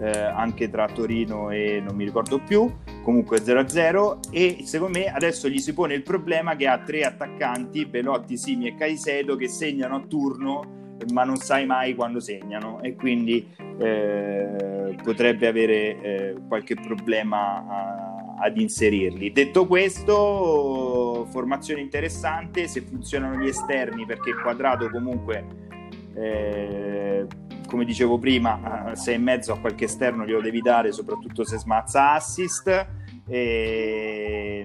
[0.00, 2.70] eh, anche tra Torino e non mi ricordo più.
[3.02, 4.18] Comunque 0-0.
[4.30, 8.66] E secondo me adesso gli si pone il problema che ha tre attaccanti, Belotti, Simi
[8.66, 13.46] e Caicedo, che segnano a turno ma non sai mai quando segnano e quindi
[13.78, 19.32] eh, potrebbe avere eh, qualche problema a, ad inserirli.
[19.32, 25.44] Detto questo, formazione interessante, se funzionano gli esterni perché il quadrato comunque
[26.14, 27.26] eh,
[27.66, 32.12] come dicevo prima, sei e mezzo a qualche esterno glielo devi dare, soprattutto se smazza
[32.12, 32.86] assist.
[33.26, 34.64] E,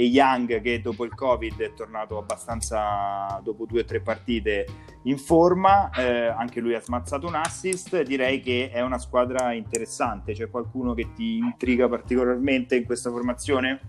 [0.00, 4.64] e Young che dopo il Covid è tornato abbastanza dopo due o tre partite
[5.02, 10.32] in forma, eh, anche lui ha smazzato un assist, direi che è una squadra interessante,
[10.32, 13.80] c'è qualcuno che ti intriga particolarmente in questa formazione?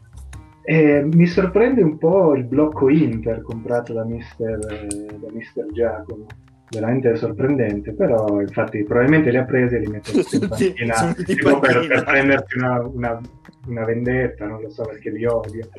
[0.64, 6.26] Eh, mi sorprende un po' il blocco Inter comprato da mister, da mister Giacomo.
[6.70, 11.14] Veramente sorprendente, però infatti probabilmente li ha presi e li mette in panchina
[11.60, 13.22] per, per prenderti una, una,
[13.68, 15.70] una, vendetta, non lo so perché li odio.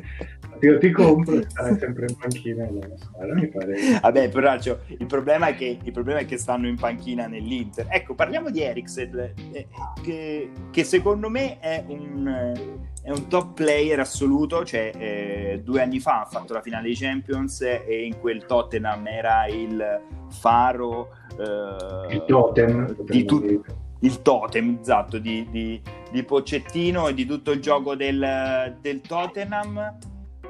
[0.59, 3.75] Ti, ti compro e starai sempre in panchina nella squadra, mi pare.
[4.01, 7.87] Vabbè, però cioè, il, problema che, il, problema è che, stanno in panchina nell'Inter.
[7.89, 9.67] Ecco, parliamo di Eriksen, eh,
[10.03, 15.99] che, che secondo me è un è un top player assoluto, cioè eh, due anni
[15.99, 22.15] fa ha fatto la finale dei Champions e in quel Tottenham era il faro eh,
[22.15, 23.65] il totem di tu-
[24.03, 29.99] il totem esatto di, di, di, Pocettino e di tutto il gioco del, del Tottenham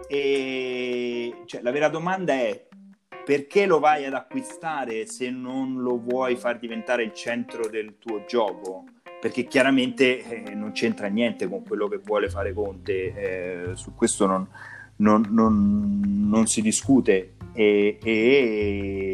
[0.08, 2.66] e cioè, la vera domanda è
[3.24, 8.24] perché lo vai ad acquistare se non lo vuoi far diventare il centro del tuo
[8.26, 8.84] gioco?
[9.22, 14.26] perché chiaramente eh, non c'entra niente con quello che vuole fare Conte, eh, su questo
[14.26, 14.48] non,
[14.96, 19.11] non, non, non si discute e, e,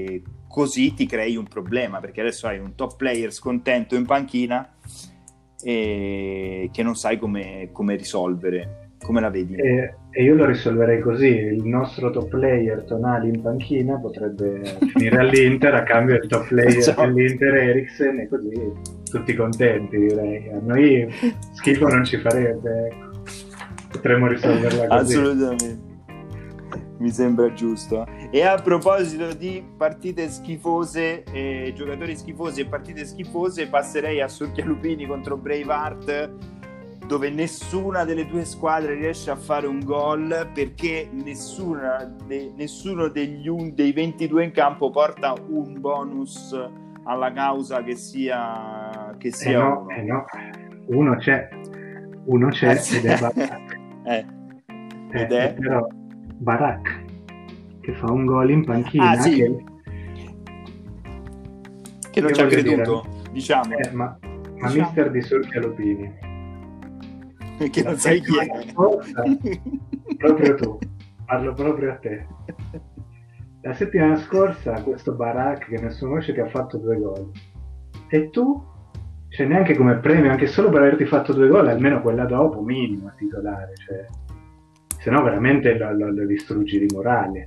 [0.59, 4.69] così ti crei un problema, perché adesso hai un top player scontento in panchina
[5.63, 8.87] e che non sai come, come risolvere.
[9.01, 9.55] Come la vedi?
[9.55, 14.61] E, e, io lo risolverei così: il nostro top player Tonali in panchina potrebbe
[14.93, 17.07] finire all'Inter a cambio del top player esatto.
[17.07, 18.73] dell'Inter Eriksen e così
[19.09, 20.49] tutti contenti direi.
[20.49, 21.09] A noi
[21.53, 23.23] schifo non ci farebbe, ecco.
[23.93, 25.15] potremmo risolverla così.
[25.15, 25.88] Assolutamente.
[26.99, 28.07] Mi sembra giusto.
[28.31, 34.65] E a proposito di partite schifose, eh, giocatori schifosi e partite schifose, passerei a Surchia
[34.65, 36.31] Lupini contro Braveheart
[37.09, 43.49] dove nessuna delle due squadre riesce a fare un gol perché nessuna, de, nessuno degli
[43.49, 46.55] un, dei 22 in campo porta un bonus
[47.05, 49.91] alla causa che sia, che sia eh no, uno.
[49.91, 50.27] Eh no.
[50.89, 51.49] uno c'è
[52.25, 54.27] uno c'è eh, ed è Barak eh.
[55.13, 55.87] ed è però
[56.39, 57.05] Barak
[57.81, 59.35] che fa un gol in panchina ah, sì.
[59.37, 59.65] che...
[62.11, 64.75] che non ci ha creduto dire, diciamo eh, ma, ma diciamo.
[64.75, 66.27] mister di Surchia Lupini
[67.71, 68.71] che non sai chi è.
[68.71, 69.23] Scorsa,
[70.17, 70.79] proprio tu,
[71.27, 72.27] parlo proprio a te.
[73.63, 77.31] La settimana scorsa questo Barak che nessuno conosce che ha fatto due gol.
[78.09, 78.65] E tu?
[79.29, 83.13] Cioè neanche come premio, anche solo per averti fatto due gol, almeno quella dopo, minimo,
[83.17, 83.73] titolare.
[83.75, 84.07] Cioè.
[84.99, 87.45] Se no veramente lo, lo, lo distruggi di morale.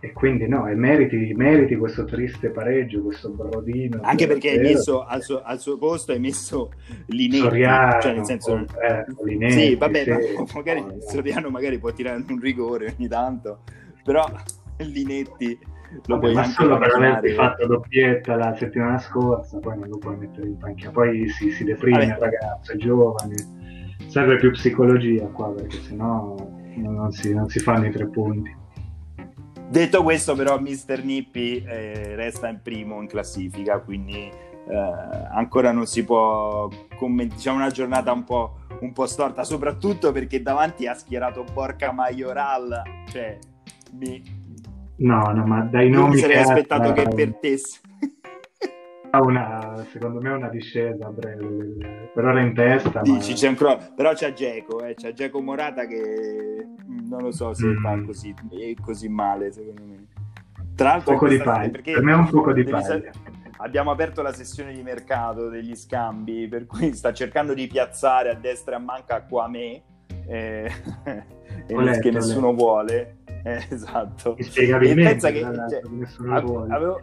[0.00, 4.00] E quindi no, e meriti, meriti questo triste pareggio, questo brodino.
[4.02, 6.70] Anche perché hai messo al suo, al suo, posto hai messo
[7.06, 8.56] Linetti, Soriano, cioè nel senso...
[8.56, 10.10] Eh, Linetti, sì, vabbè, sì.
[10.10, 13.60] Ma magari oh, Soriano magari può tirare un rigore ogni tanto,
[14.04, 14.30] però
[14.78, 15.58] Linetti
[16.06, 20.16] lo puoi ma solo per averti fatto doppietta la settimana scorsa, poi non lo puoi
[20.16, 20.90] mettere in panchina.
[20.90, 23.34] Poi si, si deprime il ragazzo, è giovane,
[24.06, 26.36] serve più psicologia qua perché sennò
[26.80, 28.54] non si, non si fanno i tre punti.
[29.68, 34.30] Detto questo, però, Mister Nippi eh, resta in primo in classifica, quindi
[34.68, 34.74] eh,
[35.32, 37.36] ancora non si può commentare.
[37.36, 42.82] Diciamo una giornata un po', un po', storta, soprattutto perché davanti ha schierato Borca Majoral.
[43.08, 43.38] Cioè,
[43.94, 44.22] mi...
[44.98, 46.14] No, no, ma dai nomi.
[46.14, 47.80] Mi sarei aspettato che perdesse.
[49.16, 53.00] Una, secondo me una discesa breve, per ora in testa.
[53.00, 53.36] Dici, ma...
[53.36, 53.76] c'è ancora...
[53.76, 56.55] Però c'è Geco, eh, c'è Geco Morata che
[56.86, 57.82] non lo so se mm.
[57.82, 58.34] fa così,
[58.80, 60.06] così male, secondo me.
[60.74, 61.80] Tra l'altro, poco di paglia.
[61.82, 63.10] Per me è un poco di paglia.
[63.58, 68.34] Abbiamo aperto la sessione di mercato degli scambi, per cui sta cercando di piazzare a
[68.34, 69.82] destra e a manca qua me,
[70.26, 70.70] eh,
[71.66, 73.18] e che nessuno vuole.
[73.42, 74.36] Eh, esatto.
[74.36, 75.80] E pensa che cioè,
[76.68, 77.00] avevo,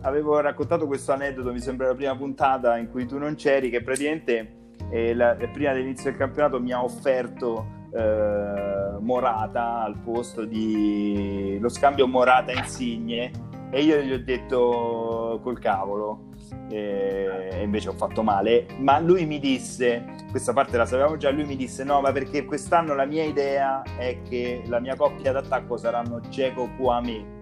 [0.00, 3.82] avevo raccontato questo aneddoto, mi sembra la prima puntata in cui tu non c'eri, che
[3.82, 11.58] praticamente eh, la, prima dell'inizio del campionato mi ha offerto eh, Morata al posto di
[11.60, 13.30] lo scambio Morata Insigne.
[13.70, 16.32] E io gli ho detto col cavolo.
[16.70, 18.66] E invece ho fatto male.
[18.78, 22.44] Ma lui mi disse questa parte la sapevamo già lui mi disse no ma perché
[22.44, 27.32] quest'anno la mia idea è che la mia coppia d'attacco saranno Geco Kwame.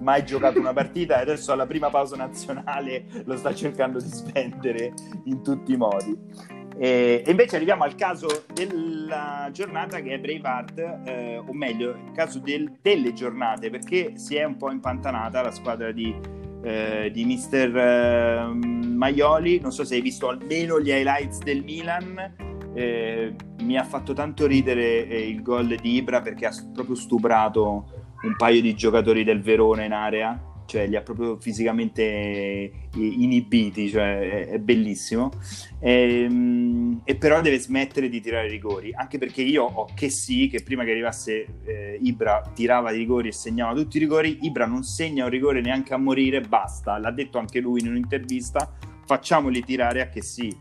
[0.00, 4.92] Mai giocato una partita e adesso alla prima pausa nazionale lo sta cercando di spendere
[5.24, 11.38] in tutti i modi e, invece arriviamo al caso della giornata che è Braveheart, eh,
[11.38, 15.90] o meglio, il caso del, delle giornate, perché si è un po' impantanata la squadra
[15.92, 16.14] di,
[16.62, 19.60] eh, di mister eh, Maioli.
[19.60, 22.34] Non so se hai visto almeno gli highlights del Milan.
[22.74, 27.86] Eh, mi ha fatto tanto ridere eh, il gol di Ibra perché ha proprio stuprato
[28.20, 33.88] un paio di giocatori del Verona in area cioè li ha proprio fisicamente eh, inibiti,
[33.88, 35.30] cioè è, bellissimo.
[35.78, 40.48] E, ehm, e, però deve smettere di tirare rigori, anche perché io ho che sì,
[40.48, 44.66] che prima che arrivasse eh, Ibra tirava i rigori e segnava tutti i rigori, Ibra
[44.66, 48.76] non segna un rigore neanche a morire, basta, l'ha detto anche lui in un'intervista,
[49.06, 50.54] facciamoli tirare a che sì.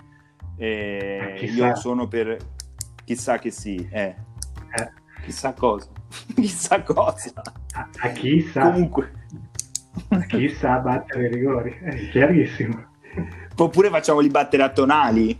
[0.57, 2.37] Eh, io sono per
[3.03, 4.15] chissà che sì, eh.
[4.77, 4.91] eh.
[5.23, 5.89] chissà cosa,
[6.33, 7.41] chissà cosa.
[7.73, 8.71] A, a chissà.
[8.71, 9.11] Comunque
[10.27, 12.93] chi sa battere i rigori, è chiarissimo.
[13.57, 15.37] Oppure facciamoli battere a tonali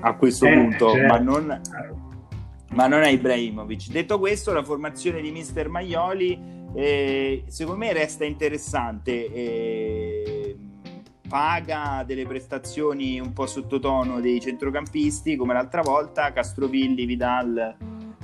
[0.00, 1.06] a questo eh, punto, certo.
[1.06, 1.60] ma, non,
[2.70, 3.90] ma non è Ibrahimovic.
[3.90, 6.40] Detto questo, la formazione di Mister Maioli
[6.74, 9.32] eh, secondo me resta interessante.
[9.32, 10.56] Eh,
[11.28, 17.76] paga delle prestazioni un po' sottotono dei centrocampisti come l'altra volta, Castrovilli, Vidal,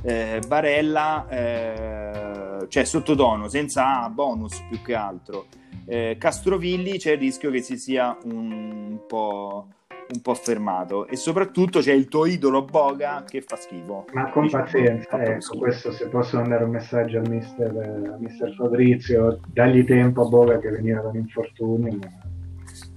[0.02, 5.46] eh, Barella, eh, cioè sottotono, senza bonus più che altro
[5.86, 9.68] eh, Castrovilli c'è il rischio che si sia un po',
[10.12, 14.06] un po' fermato e soprattutto c'è il tuo idolo Boga che fa schifo.
[14.12, 15.58] Ma con diciamo, pazienza, ecco, schifo.
[15.58, 20.58] questo se posso mandare un messaggio al mister, a mister Fabrizio, dagli tempo a Boga
[20.58, 21.98] che veniva da un infortunio,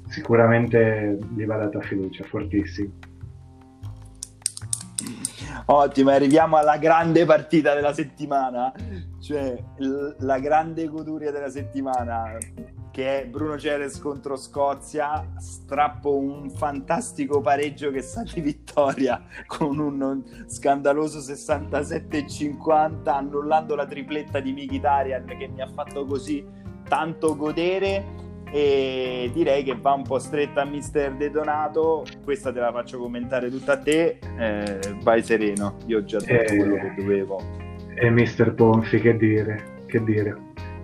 [0.08, 3.07] sicuramente gli va data fiducia, fortissimo.
[5.66, 8.72] Ottimo, arriviamo alla grande partita della settimana,
[9.20, 12.38] cioè l- la grande goduria della settimana
[12.98, 19.78] che è Bruno Ceres contro Scozia, strappo un fantastico pareggio che sa di vittoria con
[19.78, 26.44] un scandaloso 67-50, annullando la tripletta di Mkhitaryan che mi ha fatto così
[26.88, 32.72] tanto godere e direi che va un po' stretta a Mister Detonato questa te la
[32.72, 34.20] faccio commentare tutta a te.
[34.38, 35.78] Eh, vai sereno.
[35.88, 37.42] Io ho già detto eh, quello che dovevo.
[37.96, 39.84] E Mister Ponfi che dire?
[39.86, 40.38] Che dire?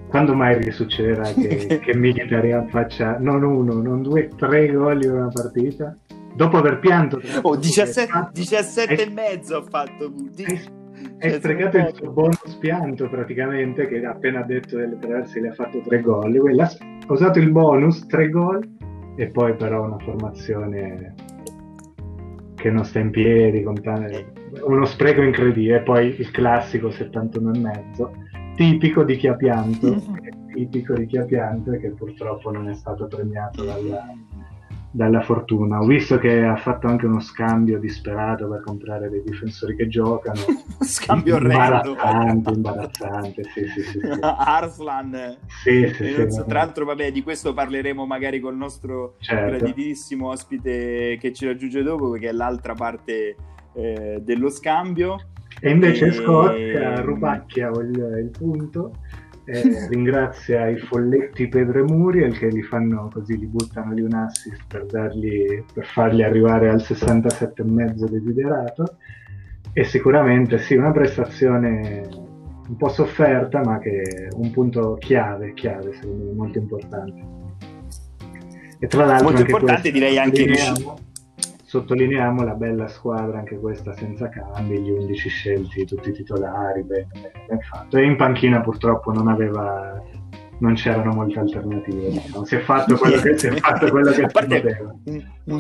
[0.08, 5.30] Quando mai risuccederà che, che Mkhitaryan faccia non uno, non due, tre gol in una
[5.34, 5.96] partita?
[6.36, 7.22] Dopo aver pianto...
[7.44, 10.12] Oh, 17, 17 e mezzo ha fatto...
[11.24, 15.80] Hai sprecato il suo bonus pianto praticamente, che appena detto delle traverse le ha fatto
[15.80, 16.36] tre gol.
[16.36, 18.62] Quella, ha usato il bonus, tre gol,
[19.16, 21.16] e poi però una formazione
[22.56, 24.34] che non sta in piedi, con tante...
[24.66, 25.78] uno spreco incredibile.
[25.78, 28.12] E poi il classico 71 e mezzo
[28.56, 29.96] tipico di chi ha pianto,
[30.54, 34.14] tipico di chi ha pianto e che purtroppo non è stato premiato dalla,
[34.94, 35.82] dalla fortuna.
[35.82, 40.40] Ho visto che ha fatto anche uno scambio disperato per comprare dei difensori che giocano.
[40.82, 44.10] scambio imbarazzante, imbarazzante, sì, sì, sì, sì.
[44.22, 45.38] Arslan.
[45.64, 49.58] Sì, sì, sì, so, tra l'altro, vabbè, di questo parleremo magari con il nostro certo.
[49.58, 53.36] graditissimo ospite che ci raggiunge dopo, perché è l'altra parte
[53.74, 55.18] eh, dello scambio.
[55.60, 56.12] E invece e...
[56.12, 56.56] Scott
[57.02, 58.92] rubacchia il, il punto
[59.46, 64.14] eh, ringrazia i folletti Pedro e Muriel che li fanno così, li buttano lì un
[64.14, 68.98] assist per, dargli, per farli arrivare al 67,5 desiderato.
[69.74, 72.08] E sicuramente sì, una prestazione
[72.68, 77.32] un po' sofferta ma che è un punto chiave, chiave secondo me, molto importante.
[78.80, 81.12] E tra l'altro molto importante direi anche riuscito
[81.74, 87.08] Sottolineiamo la bella squadra, anche questa senza cambi, gli 11 scelti, tutti i titolari, ben,
[87.48, 87.98] ben fatto.
[87.98, 90.00] E in panchina purtroppo non aveva
[90.60, 92.10] non c'erano molte alternative.
[92.12, 92.46] Diciamo.
[92.46, 94.96] Si è fatto quello che si è fatto quello che poteva.
[95.06, 95.60] Un,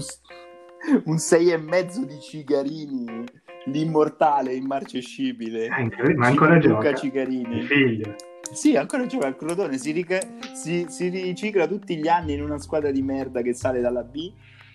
[1.05, 3.23] un, sei e mezzo di Cigarini,
[3.65, 5.65] l'immortale, immarcescibile.
[5.69, 6.93] Ah, ma ancora Luca gioca.
[6.93, 7.57] Cigarini.
[7.57, 8.15] Il figlio.
[8.51, 12.59] Sì, ancora gioca al Crotone, si, ric- si, si, ricicla tutti gli anni in una
[12.59, 14.31] squadra di merda che sale dalla B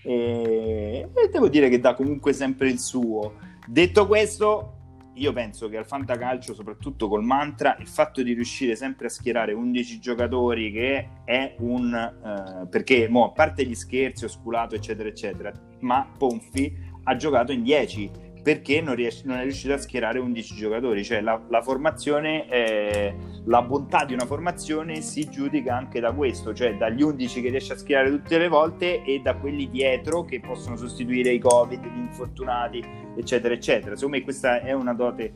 [0.09, 3.35] e, e devo dire che dà comunque sempre il suo.
[3.67, 4.77] Detto questo,
[5.13, 9.53] io penso che al fantacalcio, soprattutto col mantra, il fatto di riuscire sempre a schierare
[9.53, 11.93] 11 giocatori che è un...
[11.93, 17.63] Eh, perché, mo, a parte gli scherzi, osculato, eccetera, eccetera, ma Ponfi ha giocato in
[17.63, 18.11] 10
[18.49, 21.05] perché non, riesce, non, è riuscito a schierare 11 giocatori.
[21.05, 26.55] Cioè la, la formazione, eh, la bontà di una formazione si giudica anche da questo,
[26.55, 30.41] cioè dagli 11 che riesce a schierare tutte le volte e da quelli dietro che
[30.41, 32.83] possono sostituire i Covid, gli infortunati,
[33.19, 33.95] eccetera, eccetera.
[33.95, 35.35] Secondo me questa è una dote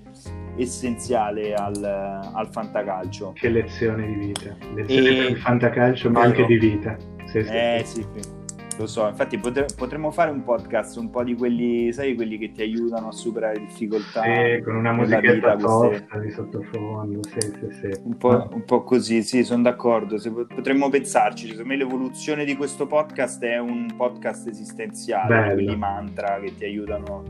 [0.56, 3.32] essenziale al, al fantacalcio.
[3.34, 5.16] Che lezione di vita, lezione e...
[5.16, 6.96] per il fantacalcio, ma anche di vita.
[7.26, 8.06] Sì, sì, eh, sì.
[8.10, 8.41] sì.
[8.82, 12.50] Lo so, infatti potre- potremmo fare un podcast, un po' di quelli, sai, quelli che
[12.50, 14.22] ti aiutano a superare difficoltà.
[14.24, 18.00] Sì, con una musichetta tosta di sottofondo, sì, sì, sì.
[18.02, 20.18] Un po', un po così, sì, sono d'accordo.
[20.18, 25.52] Se potremmo pensarci, secondo me l'evoluzione di questo podcast è un podcast esistenziale, Bello.
[25.52, 27.22] quelli mantra che ti aiutano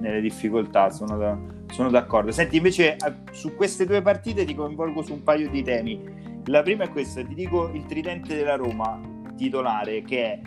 [0.00, 1.38] nelle difficoltà, sono, da,
[1.70, 2.32] sono d'accordo.
[2.32, 6.02] Senti, invece eh, su queste due partite ti coinvolgo su un paio di temi.
[6.46, 10.40] La prima è questa, ti dico il tridente della Roma titolare che è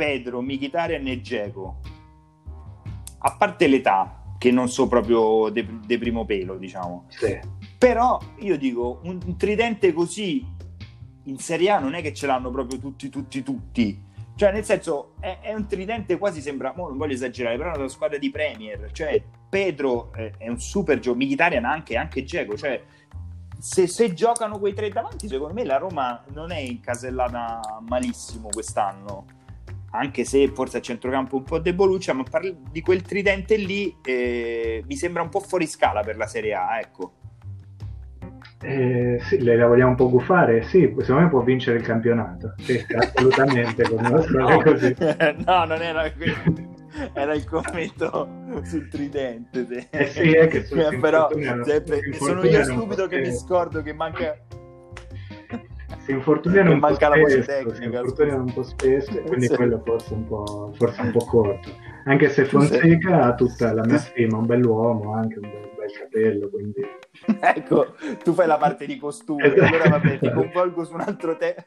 [0.00, 1.80] Pedro, Mkhitaryan e Geco,
[3.18, 7.04] a parte l'età, che non so proprio de, de primo pelo, diciamo.
[7.08, 7.38] Sì.
[7.76, 10.42] Però io dico, un, un, tridente così
[11.24, 14.02] in Serie A non è che ce l'hanno proprio tutti, tutti, tutti.
[14.36, 17.88] Cioè, nel senso, è, è un tridente quasi sembra, non voglio esagerare, però è una
[17.88, 18.90] squadra di Premier.
[18.92, 22.82] Cioè, Pedro è, è un super giocatore, Mkhitaryan anche, anche Geco, cioè...
[23.58, 29.26] Se, se, giocano quei tre davanti, secondo me la Roma non è incasellata malissimo quest'anno
[29.90, 34.84] anche se forse a centrocampo un po' deboluccia, ma parli di quel tridente lì eh,
[34.86, 37.14] mi sembra un po' fuori scala per la Serie A, ecco.
[38.62, 40.62] Eh, sì, la vogliamo un po' gufare?
[40.64, 42.54] Sì, secondo me può vincere il campionato.
[42.58, 44.94] Sì, assolutamente, con una no, così.
[45.46, 46.78] no, non era quello.
[47.14, 48.28] Era il commento
[48.64, 49.88] sul tridente.
[49.90, 51.30] Eh sì, è che sul però
[51.64, 54.36] sempre, sono io stupido che mi scordo che manca
[56.10, 59.54] si infortunano un po' spesso, si infortunano un po' spesso e quindi sì.
[59.54, 61.70] quello forse un, po', forse un po' corto.
[62.04, 66.48] Anche se Fonseca ha tutta la mia stima, un bell'uomo, anche un bel, bel capello,
[66.48, 66.82] quindi...
[67.40, 67.94] ecco,
[68.24, 71.64] tu fai la parte di costume, allora vabbè, ti convolgo su un altro tema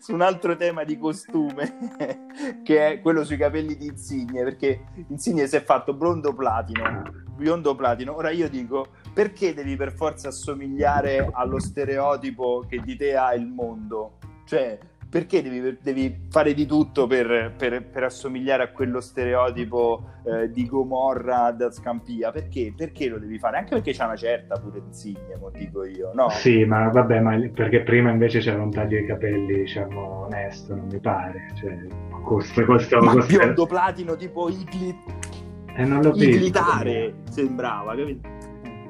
[0.00, 1.88] su un altro tema di costume
[2.62, 7.02] che è quello sui capelli di Insigne perché Insigne si è fatto blondo platino
[7.36, 13.14] biondo platino ora io dico perché devi per forza assomigliare allo stereotipo che di te
[13.14, 14.18] ha il mondo?
[14.44, 14.78] Cioè,
[15.12, 20.66] perché devi, devi fare di tutto per, per, per, assomigliare a quello stereotipo eh, di
[20.66, 22.30] Gomorra da Scampia?
[22.30, 22.72] Perché?
[22.74, 23.58] Perché lo devi fare?
[23.58, 26.30] Anche perché c'è una certa pure insigne, mo dico io, no?
[26.30, 30.86] Sì, ma vabbè, ma perché prima invece c'era un taglio di capelli, diciamo, onesto, non
[30.90, 31.52] mi pare.
[31.56, 31.76] Cioè,
[32.24, 33.36] questo, questo, ma questo...
[33.36, 34.96] biondo platino tipo Igli...
[35.74, 38.41] Eh, non l'ho Iglitare sembrava, capito?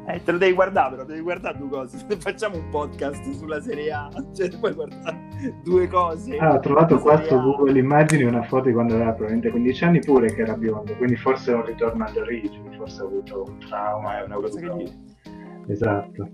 [0.06, 1.98] Eh, te lo devi guardare, però devi guardare due cose.
[2.18, 5.30] Facciamo un podcast sulla Serie A, cioè puoi guardare
[5.62, 6.36] due cose.
[6.38, 10.00] Ah, ho trovato qua su Google Immagini una foto di quando aveva probabilmente 15 anni
[10.00, 13.58] pure che era biondo, quindi forse è un ritorno alle origini, forse ha avuto un
[13.58, 14.20] trauma.
[14.20, 15.00] è una cosa che dici.
[15.68, 16.28] Esatto.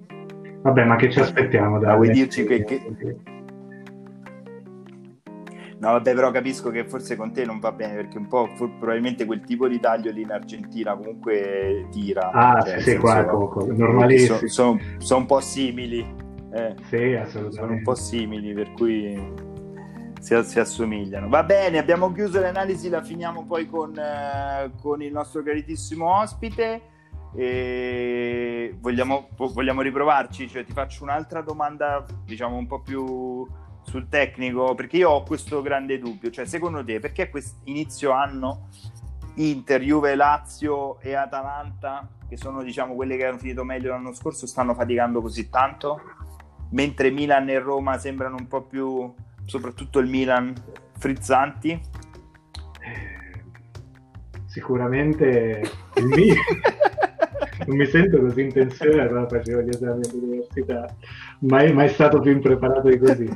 [0.62, 1.92] Vabbè, ma che ci aspettiamo da...
[1.92, 2.64] Ah, vuoi dirci che...
[2.64, 3.37] che...
[5.80, 9.24] No, vabbè, però capisco che forse con te non va bene perché un po' probabilmente
[9.24, 12.30] quel tipo di taglio lì in Argentina comunque tira.
[12.32, 14.38] Ah, cioè, sì, qua poco, normalissimo.
[14.38, 16.00] Sono son, son un po' simili.
[16.52, 17.56] Eh, sì, assolutamente.
[17.56, 19.34] Sono un po' simili, per cui
[20.18, 21.28] si, si, assomigliano.
[21.28, 26.82] Va bene, abbiamo chiuso l'analisi, la finiamo poi con, eh, con il nostro caritissimo ospite.
[27.36, 30.48] E vogliamo, vogliamo riprovarci?
[30.48, 33.46] Cioè, ti faccio un'altra domanda, diciamo un po' più
[33.88, 36.30] sul tecnico, perché io ho questo grande dubbio.
[36.30, 37.30] Cioè, secondo te, perché
[37.64, 38.68] inizio anno
[39.36, 44.46] Inter, Juve, Lazio e Atalanta, che sono diciamo quelle che hanno finito meglio l'anno scorso,
[44.46, 46.00] stanno faticando così tanto?
[46.70, 49.12] Mentre Milan e Roma sembrano un po' più,
[49.44, 50.52] soprattutto il Milan,
[50.98, 51.80] frizzanti?
[54.46, 55.62] Sicuramente
[55.94, 56.36] il Milan.
[57.66, 60.94] non mi sento così in tensione quando facevo gli esami all'università,
[61.40, 63.30] mai, mai stato più impreparato di così.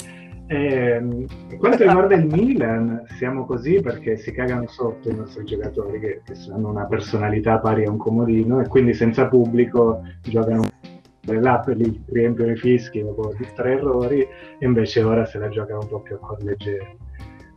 [0.47, 1.27] Eh,
[1.59, 6.35] quanto riguarda il Milan, siamo così perché si cagano sotto i nostri giocatori che, che
[6.53, 10.65] hanno una personalità pari a un comodino e quindi senza pubblico giocano
[11.27, 15.81] là per lì riempiono i fischi dopo tre errori e invece ora se la giocano
[15.81, 16.97] un po' più a cuor leggero.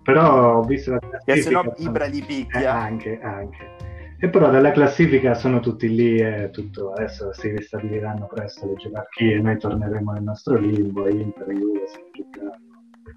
[0.04, 1.34] Però ho visto la classifica...
[1.34, 2.62] E se no Ibra li picchia.
[2.62, 3.74] Eh, anche, anche.
[4.20, 9.40] E però dalla classifica sono tutti lì e tutto, adesso si ristabiliranno presto le gerarchie,
[9.40, 11.82] noi torneremo nel nostro limbo, Inter, Juve,
[12.14, 12.74] giocheranno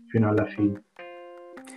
[0.09, 0.82] fino alla fine.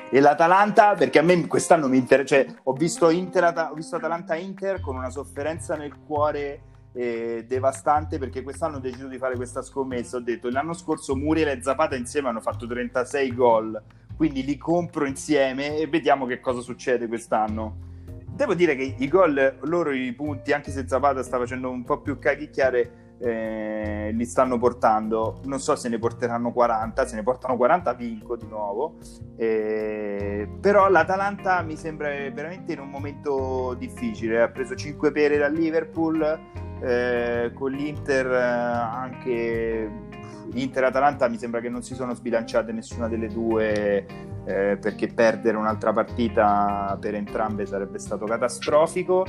[0.09, 4.81] E l'Atalanta, perché a me quest'anno mi interessa, cioè ho visto, Inter, ho visto Atalanta-Inter
[4.81, 6.63] con una sofferenza nel cuore
[6.93, 10.17] eh, devastante perché quest'anno ho deciso di fare questa scommessa.
[10.17, 13.81] Ho detto l'anno scorso Muriel e Zapata insieme hanno fatto 36 gol,
[14.15, 17.89] quindi li compro insieme e vediamo che cosa succede quest'anno.
[18.27, 22.01] Devo dire che i gol, loro i punti, anche se Zapata sta facendo un po'
[22.01, 25.39] più cachicchiare, eh, li stanno portando.
[25.45, 28.95] Non so se ne porteranno 40, se ne portano 40 vinco di nuovo.
[29.37, 34.41] Eh, però l'Atalanta mi sembra veramente in un momento difficile.
[34.41, 36.39] Ha preso 5 pere dal Liverpool,
[36.81, 40.09] eh, con l'Inter eh, anche
[40.53, 44.05] Inter-Atalanta mi sembra che non si sono sbilanciate nessuna delle due
[44.45, 49.25] eh, perché perdere un'altra partita per entrambe sarebbe stato catastrofico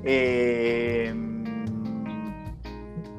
[0.00, 1.12] e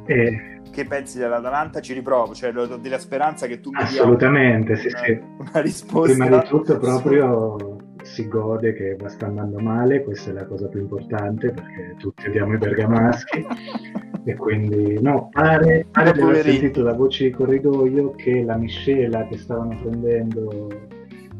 [0.06, 0.62] e...
[0.72, 1.82] Che pensi dell'Atalanta?
[1.82, 5.22] Ci riprovo, cioè della speranza che tu mi Assolutamente, sì, una, sì.
[5.38, 6.26] una risposta.
[6.26, 10.82] Prima di tutto proprio si gode che sta andando male, questa è la cosa più
[10.82, 13.46] importante perché tutti odiamo i bergamaschi
[14.26, 19.26] e quindi no, pare, pare di aver sentito da voci di corridoio che la miscela
[19.28, 20.70] che stavano prendendo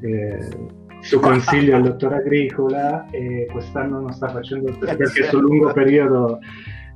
[0.02, 0.50] eh,
[1.02, 6.40] su consiglio del dottor Agricola e quest'anno non sta facendo perché sul lungo periodo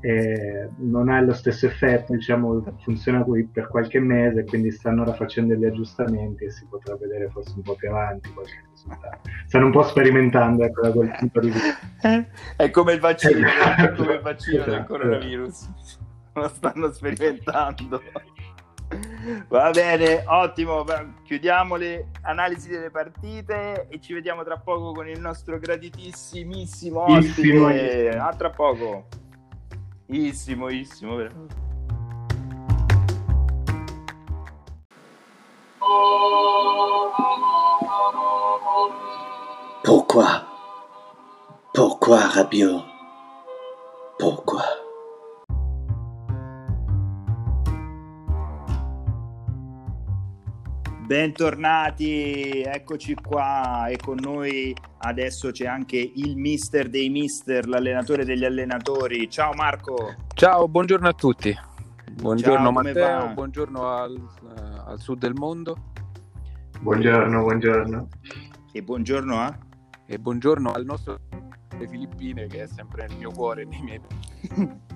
[0.07, 5.13] eh, non ha lo stesso effetto, diciamo, funziona qui per qualche mese, quindi stanno ora
[5.13, 9.19] facendo degli aggiustamenti e si potrà vedere forse un po' più avanti qualche risultato.
[9.47, 12.25] Stanno un po' sperimentando ecco, da quel punto di vista.
[12.55, 14.71] è come il vaccino, è come il vaccino esatto.
[14.71, 15.69] del coronavirus.
[16.35, 18.01] Lo stanno sperimentando.
[19.49, 20.85] Va bene, ottimo.
[21.23, 28.17] Chiudiamo le analisi delle partite e ci vediamo tra poco con il nostro gratitissimissimo ospite.
[28.17, 29.25] A tra poco.
[30.09, 31.17] Issimo, issimo,
[39.83, 40.45] Pourquoi?
[41.73, 42.83] Pourquoi, Rabiot?
[44.17, 44.86] Pourquoi
[51.07, 58.43] Bentornati, eccoci qua e con noi adesso c'è anche il mister dei mister, l'allenatore degli
[58.43, 59.29] allenatori.
[59.29, 60.15] Ciao Marco.
[60.33, 61.57] Ciao, buongiorno a tutti.
[62.11, 65.77] Buongiorno Ciao, Matteo, buongiorno al, uh, al, sud del mondo.
[66.81, 68.07] Buongiorno, buongiorno.
[68.73, 69.57] E buongiorno a?
[70.05, 71.21] E buongiorno al nostro
[71.79, 74.01] le Filippine che è sempre nel mio cuore nei miei...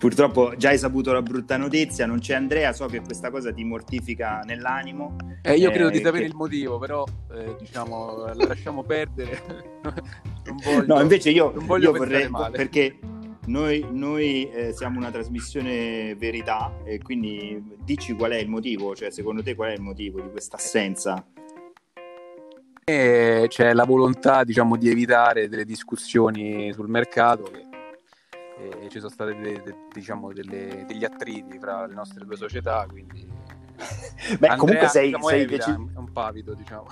[0.00, 3.62] Purtroppo già hai saputo la brutta notizia, non c'è Andrea, so che questa cosa ti
[3.64, 5.14] mortifica nell'animo.
[5.42, 6.30] Eh, io credo di sapere che...
[6.30, 9.42] il motivo, però eh, diciamo, la lasciamo perdere.
[10.64, 12.56] voglio, no, invece io, io vorrei, male.
[12.56, 12.98] perché
[13.48, 19.10] noi, noi eh, siamo una trasmissione verità e quindi dici qual è il motivo, cioè
[19.10, 21.22] secondo te qual è il motivo di questa assenza?
[22.86, 27.68] Eh, c'è la volontà diciamo, di evitare delle discussioni sul mercato che
[28.80, 32.86] e ci sono stati de, de, diciamo, delle, degli attriti fra le nostre due società,
[32.88, 33.26] quindi...
[34.38, 35.70] Beh, Andrea, comunque sei, diciamo, sei deci...
[35.70, 36.86] un pavido, diciamo.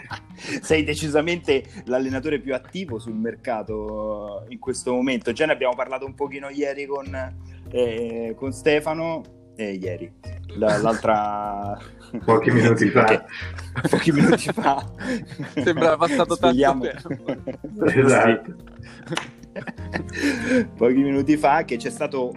[0.60, 5.32] sei decisamente l'allenatore più attivo sul mercato in questo momento.
[5.32, 7.34] Già ne abbiamo parlato un pochino ieri con,
[7.70, 9.22] eh, con Stefano.
[9.56, 10.12] Eh, ieri,
[10.56, 11.78] l'altra
[12.24, 13.24] pochi minuti fa.
[13.88, 14.84] pochi minuti fa.
[15.62, 16.86] Sembra passato tanto tempo.
[17.86, 18.54] esatto.
[20.76, 22.32] pochi minuti fa che c'è stato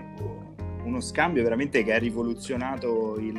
[0.83, 3.35] uno scambio veramente che ha rivoluzionato il,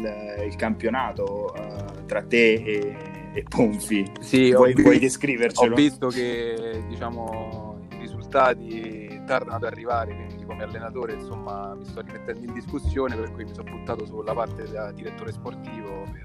[0.46, 2.96] il campionato uh, tra te e,
[3.32, 4.04] e Ponfi.
[4.20, 5.72] Sì, vuoi, vi- vuoi descrivercelo?
[5.72, 12.00] Ho visto che diciamo, i risultati tardano ad arrivare, quindi come allenatore insomma mi sto
[12.00, 16.04] rimettendo in discussione, per cui mi sono buttato sulla parte da direttore sportivo.
[16.12, 16.22] Per,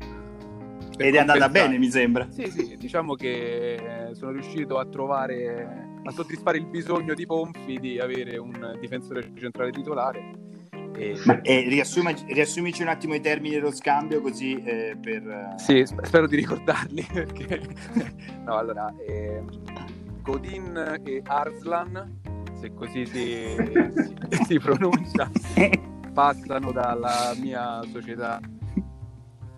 [0.97, 2.27] per Ed è andata bene, mi sembra.
[2.29, 7.99] Sì, sì, diciamo che sono riuscito a trovare, a soddisfare il bisogno di Ponfi di
[7.99, 10.41] avere un difensore centrale titolare.
[10.95, 15.27] E, Ma, eh, riassuma- riassumici un attimo i termini dello scambio così eh, per...
[15.27, 17.61] eh, Sì, sp- spero di ricordarli perché
[18.45, 22.19] no, allora ehm, Godin e Arslan,
[22.59, 25.31] se così si, si- si pronuncia,
[26.13, 28.39] passano dalla mia società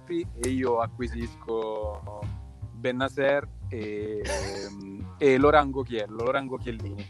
[0.07, 2.21] e io acquisisco
[2.71, 4.21] Bennaser e,
[5.17, 7.05] e Lorango Chiello, Lorango Chiellini.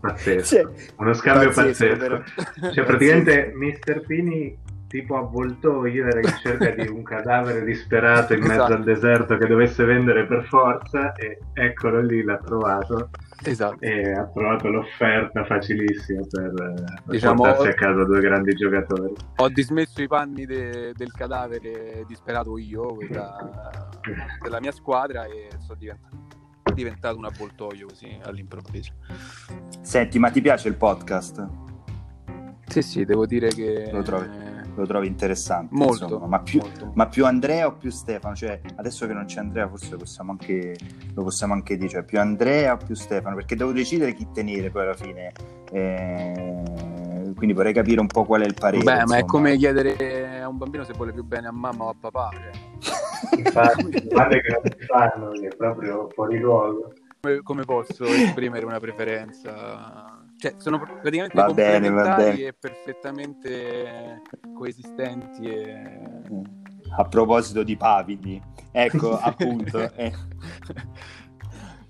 [0.00, 0.44] Pazzesco.
[0.44, 2.72] Cioè, Uno scambio pazzesco, pazzesco.
[2.72, 4.04] Cioè, praticamente Mr.
[4.06, 4.56] Pini
[4.88, 8.72] tipo avvoltoio era in cerca di un cadavere disperato in mezzo Esatto.
[8.74, 13.10] al deserto che dovesse vendere per forza e eccolo lì, l'ha trovato
[13.44, 13.78] Esatto.
[13.80, 19.12] e ha trovato l'offerta facilissima per, eh, per Diciamo- portarsi a casa due grandi giocatori.
[19.36, 23.88] Ho dismesso i panni de- del cadavere disperato io, quella
[24.42, 26.16] della mia squadra, e sono diventato,
[26.74, 28.92] diventato un avvoltoio così all'improvviso.
[29.80, 31.44] Senti, ma ti piace il podcast?
[32.68, 34.28] Sì, sì, devo dire che Lo trovi?
[34.76, 35.74] Lo trovi interessante?
[35.74, 36.90] molto, insomma, ma più, molto.
[36.94, 38.34] Ma più Andrea o più Stefano?
[38.34, 40.76] Cioè, adesso che non c'è Andrea, forse possiamo anche,
[41.14, 43.36] lo possiamo anche dire, cioè, più Andrea o più Stefano?
[43.36, 45.32] Perché devo decidere chi tenere poi alla fine.
[45.72, 48.82] Eh, quindi vorrei capire un po' qual è il parere.
[48.82, 49.24] Beh, ma è insomma.
[49.24, 52.30] come chiedere a un bambino se vuole più bene a mamma o a papà.
[52.78, 56.92] cioè, Infatti, guarda che non si fanno, è proprio fuori luogo.
[57.20, 60.05] come, come posso esprimere una preferenza?
[60.46, 62.38] Cioè, sono praticamente Va bene, va bene.
[62.40, 64.22] e perfettamente
[64.56, 65.42] coesistenti.
[65.42, 66.00] E...
[66.96, 68.40] A proposito di pavidi,
[68.70, 69.80] ecco appunto.
[69.94, 70.12] eh.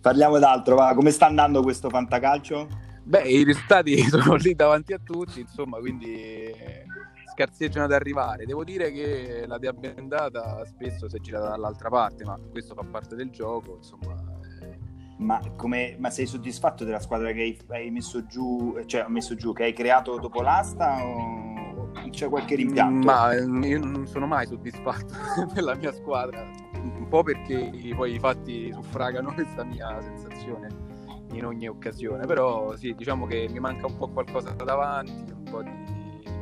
[0.01, 0.95] Parliamo d'altro, va.
[0.95, 2.67] Come sta andando questo fantacalcio?
[3.05, 6.51] Beh, i risultati sono lì davanti a tutti, insomma, quindi
[7.35, 8.47] scarseggiano ad arrivare.
[8.47, 13.17] Devo dire che la Diabendata spesso si è girata dall'altra parte, ma questo fa parte
[13.17, 14.26] del gioco, insomma.
[15.19, 19.53] Ma, come, ma sei soddisfatto della squadra che hai, hai messo giù, cioè messo giù,
[19.53, 23.07] che hai creato dopo l'asta o c'è qualche rimpianto?
[23.07, 25.15] Ma eh, io non sono mai soddisfatto
[25.55, 30.69] della mia squadra, un po' perché poi i fatti suffragano questa mia sensazione
[31.33, 35.63] in ogni occasione, però sì, diciamo che mi manca un po' qualcosa davanti, un po'
[35.63, 35.71] di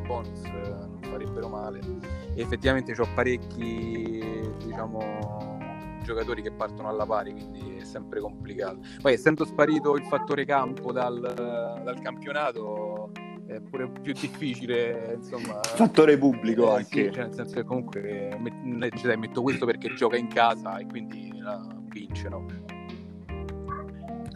[0.07, 1.81] bonus eh, non farebbero male.
[2.35, 5.54] E effettivamente ho parecchi, diciamo,
[6.05, 8.79] giocatori che partono alla pari, quindi è sempre complicato.
[9.03, 13.11] Poi essendo sparito il fattore campo dal, dal campionato
[13.47, 15.61] è pure più difficile, insomma.
[15.63, 17.05] Fattore pubblico Eh, anche.
[17.07, 20.87] sì, cioè, nel senso che comunque met- cioè, metto questo perché gioca in casa e
[20.87, 22.47] quindi la vince, no?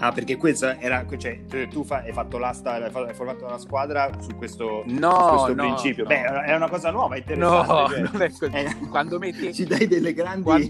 [0.01, 4.11] Ah, perché questa era, cioè, tu- tu fa- hai fatto l'asta, hai formato la squadra
[4.21, 6.03] su questo, No, su questo no, principio.
[6.05, 6.09] no.
[6.09, 7.95] Beh, è una cosa nuova, No, interessante.
[7.95, 8.01] cioè.
[8.13, 8.53] non è così.
[8.55, 10.67] Eh, Quando metti, ci dai delle grandi,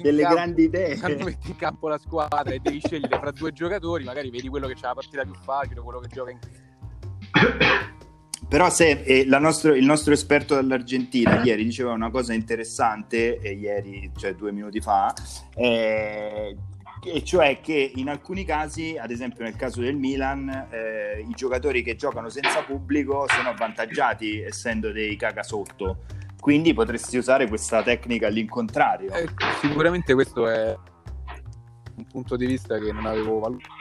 [0.00, 0.98] delle campo- grandi idee.
[0.98, 4.66] quando metti in campo la squadra e devi scegliere fra due giocatori, magari vedi quello
[4.66, 6.38] che ha la partita più facile, quello che gioca in
[8.48, 14.10] Però se eh, nostro- il nostro esperto dall'Argentina ieri diceva una cosa interessante, eh, ieri,
[14.16, 15.12] cioè due minuti fa,
[15.54, 16.56] eh,
[17.02, 21.82] e cioè che in alcuni casi, ad esempio nel caso del Milan, eh, i giocatori
[21.82, 26.04] che giocano senza pubblico sono avvantaggiati essendo dei cagasotto.
[26.38, 29.12] Quindi potresti usare questa tecnica all'incontrario.
[29.12, 29.28] Eh,
[29.60, 30.76] sicuramente questo è
[31.96, 33.74] un punto di vista che non avevo valutato.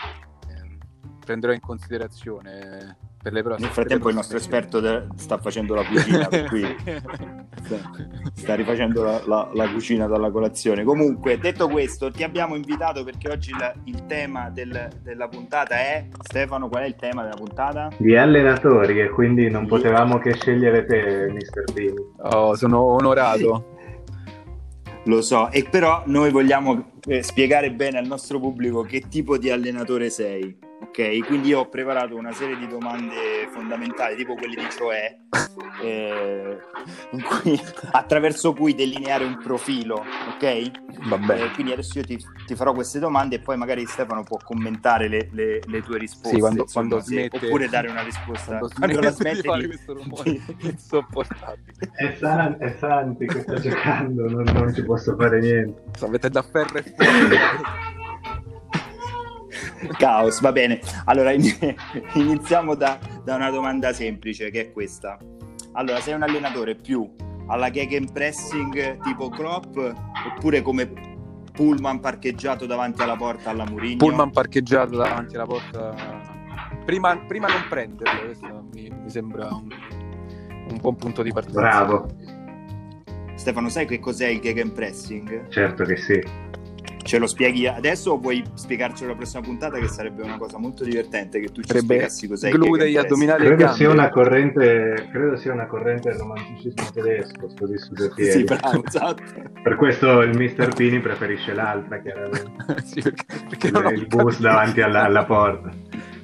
[0.49, 0.77] Eh,
[1.25, 3.65] Prenderò in considerazione per le prossime.
[3.65, 6.63] Nel frattempo il nostro esperto de- sta facendo la cucina, per cui
[8.33, 10.83] sta rifacendo la, la- la cucina dalla colazione.
[10.83, 16.07] Comunque, detto questo, ti abbiamo invitato perché oggi la- il tema del- della puntata è
[16.21, 17.89] Stefano, qual è il tema della puntata?
[17.97, 21.73] Di allenatori e quindi non potevamo che scegliere te, Mr.
[21.73, 21.93] Pini.
[22.21, 23.75] Oh, sono onorato.
[25.05, 29.49] Lo so, e però noi vogliamo eh, spiegare bene al nostro pubblico che tipo di
[29.49, 30.55] allenatore sei,
[30.89, 31.25] ok?
[31.25, 35.17] Quindi io ho preparato una serie di domande fondamentali, tipo quelle di Cioè,
[35.81, 36.57] eh,
[37.11, 37.59] in cui-
[37.91, 40.03] attraverso cui delineare un profilo,
[40.35, 40.71] ok?
[41.07, 41.43] Vabbè.
[41.43, 45.07] Eh, quindi adesso io ti, ti farò queste domande e poi magari Stefano può commentare
[45.07, 48.57] le, le- le tue risposte, Sì, quando- insomma, quando se- smette- oppure dare una risposta
[48.57, 51.91] Quando quando la smette di smetti fare questo rumore insopportabile.
[51.95, 55.83] È, San- è Santi che sta giocando, non, non ci posso fare niente.
[55.95, 57.97] Sto mettendo a ferro e fuoco.
[59.97, 60.79] Caos, va bene.
[61.05, 61.43] Allora in-
[62.13, 65.17] iniziamo da, da una domanda semplice che è questa.
[65.73, 67.09] allora sei un allenatore più
[67.47, 70.91] alla gegenpressing tipo Klopp oppure come
[71.51, 73.97] pullman parcheggiato davanti alla porta alla Murigno?
[73.97, 75.93] Pullman parcheggiato davanti alla porta.
[76.85, 79.67] Prima, prima non prenderlo, questo mi, mi sembra un,
[80.69, 81.59] un, buon punto di partenza.
[81.59, 82.07] Bravo.
[83.35, 85.49] Stefano, sai che cos'è il gegenpressing?
[85.49, 86.21] Certo che sì.
[87.01, 90.83] Ce lo spieghi adesso o vuoi spiegarcelo la prossima puntata che sarebbe una cosa molto
[90.83, 93.75] divertente che tu ci Sarebbe spiegassi cos'è glutei, il addominali Credo gambe.
[93.77, 98.31] sia, una corrente, credo sia una corrente del romanticismo tedesco, così su due piedi.
[98.31, 99.23] Sì, bravo, esatto.
[99.63, 100.75] Per questo il Mr.
[100.75, 102.51] Pini preferisce l'altra, chiaramente.
[102.83, 105.71] Sì, perché, perché ho il bus capito- davanti alla, alla porta.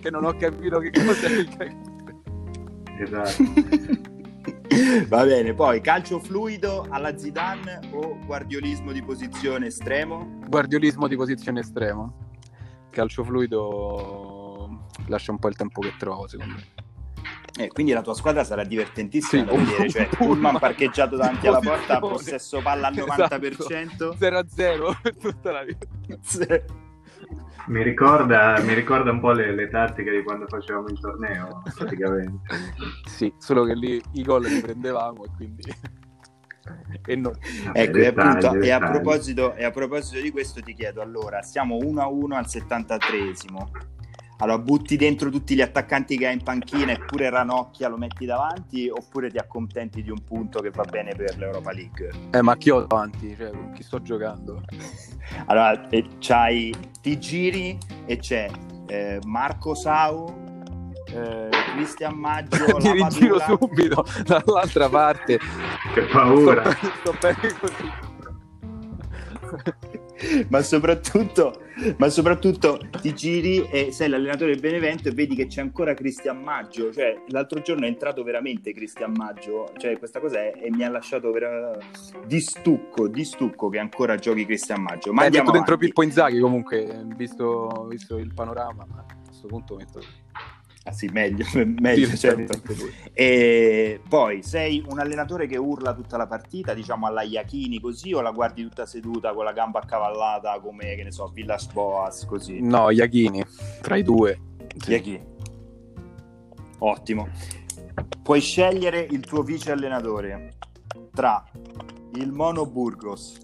[0.02, 1.48] Che non ho capito che cos'è il
[3.00, 3.44] Esatto.
[5.08, 10.40] Va bene, poi calcio fluido alla Zidane o guardiolismo di posizione estremo?
[10.48, 12.12] guardiolismo di posizione estrema.
[12.90, 16.64] Calcio fluido lascia un po' il tempo che trovo, secondo me.
[17.58, 21.60] Eh, quindi la tua squadra sarà divertentissima Sì, da vedere, cioè Pullman parcheggiato davanti alla
[21.60, 23.36] porta, possesso palla al Esatto.
[23.38, 24.18] 90%.
[24.18, 25.88] 0 a 0 per tutta la vita.
[27.68, 32.56] Mi ricorda, mi ricorda un po' le, le tattiche di quando facevamo il torneo, praticamente.
[33.06, 35.64] Sì, solo che lì i gol li prendevamo e quindi...
[37.06, 37.34] e noi.
[37.66, 38.92] Vabbè, Ecco, e, appunto, dettagli, e, a dettagli.
[38.92, 43.68] proposito, e a proposito di questo ti chiedo, allora, siamo 1-1 al 73esimo.
[44.38, 48.90] Allora, butti dentro tutti gli attaccanti che hai in panchina eppure Ranocchia lo metti davanti
[48.90, 52.12] oppure ti accontenti di un punto che va bene per l'Europa League?
[52.32, 53.34] Eh, ma chi ho davanti?
[53.38, 54.62] Cioè, con chi sto giocando?
[55.48, 58.48] Allora, e c'hai, ti giri e c'è
[58.88, 60.28] eh, Marco Sau,
[61.08, 65.40] eh, Cristian Maggio, Mi rigiro subito dall'altra parte.
[65.94, 66.72] Che paura.
[66.72, 67.92] Sto, sto bene così.
[70.50, 71.65] ma soprattutto,
[71.98, 76.42] ma soprattutto ti giri e sei l'allenatore del Benevento e vedi che c'è ancora Cristian
[76.42, 76.92] Maggio.
[76.92, 79.72] Cioè, l'altro giorno è entrato veramente Cristian Maggio.
[79.78, 81.78] Cioè, questa cosa è, e mi ha lasciato vera-
[82.26, 85.14] di stucco, di stucco che ancora giochi Cristian Maggio.
[85.14, 85.78] Ma metto dentro.
[85.78, 88.86] Pippo Inzaghi comunque, visto, visto il panorama.
[88.88, 90.00] ma A questo punto metto...
[90.88, 91.44] Ah, sì, meglio,
[91.80, 92.62] meglio certo.
[93.12, 98.22] E poi sei un allenatore che urla tutta la partita, diciamo alla Iachini così, o
[98.22, 102.62] la guardi tutta seduta con la gamba accavallata come, che ne so, Villas Boas così?
[102.62, 103.44] No, Iachini,
[103.82, 104.40] tra i due.
[104.78, 104.92] Sì.
[104.92, 105.26] Iachini.
[106.80, 107.28] Ottimo.
[108.22, 110.54] Puoi scegliere il tuo vice allenatore
[111.14, 111.44] tra
[112.14, 113.38] il Mono Burgos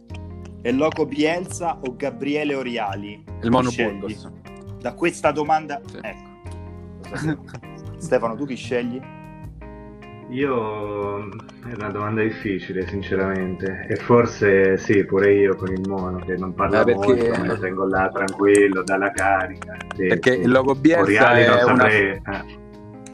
[0.62, 3.24] e Loco Bielsa o Gabriele Oriali.
[3.42, 3.72] Il Mono?
[3.72, 4.30] Burgos.
[4.80, 5.98] Da questa domanda, Sì.
[6.02, 6.30] ecco.
[7.98, 9.00] Stefano, tu chi scegli?
[10.30, 11.28] Io
[11.68, 13.86] è una domanda difficile, sinceramente.
[13.90, 17.48] E forse sì, pure io con il mono che non parla Eh, perché- molto, me
[17.48, 19.76] lo tengo là tranquillo, dalla carica.
[19.96, 20.40] Sì, Perché sì.
[20.42, 22.12] il logo Bielsa Oriali non è una saprei.
[22.12, 22.60] eh.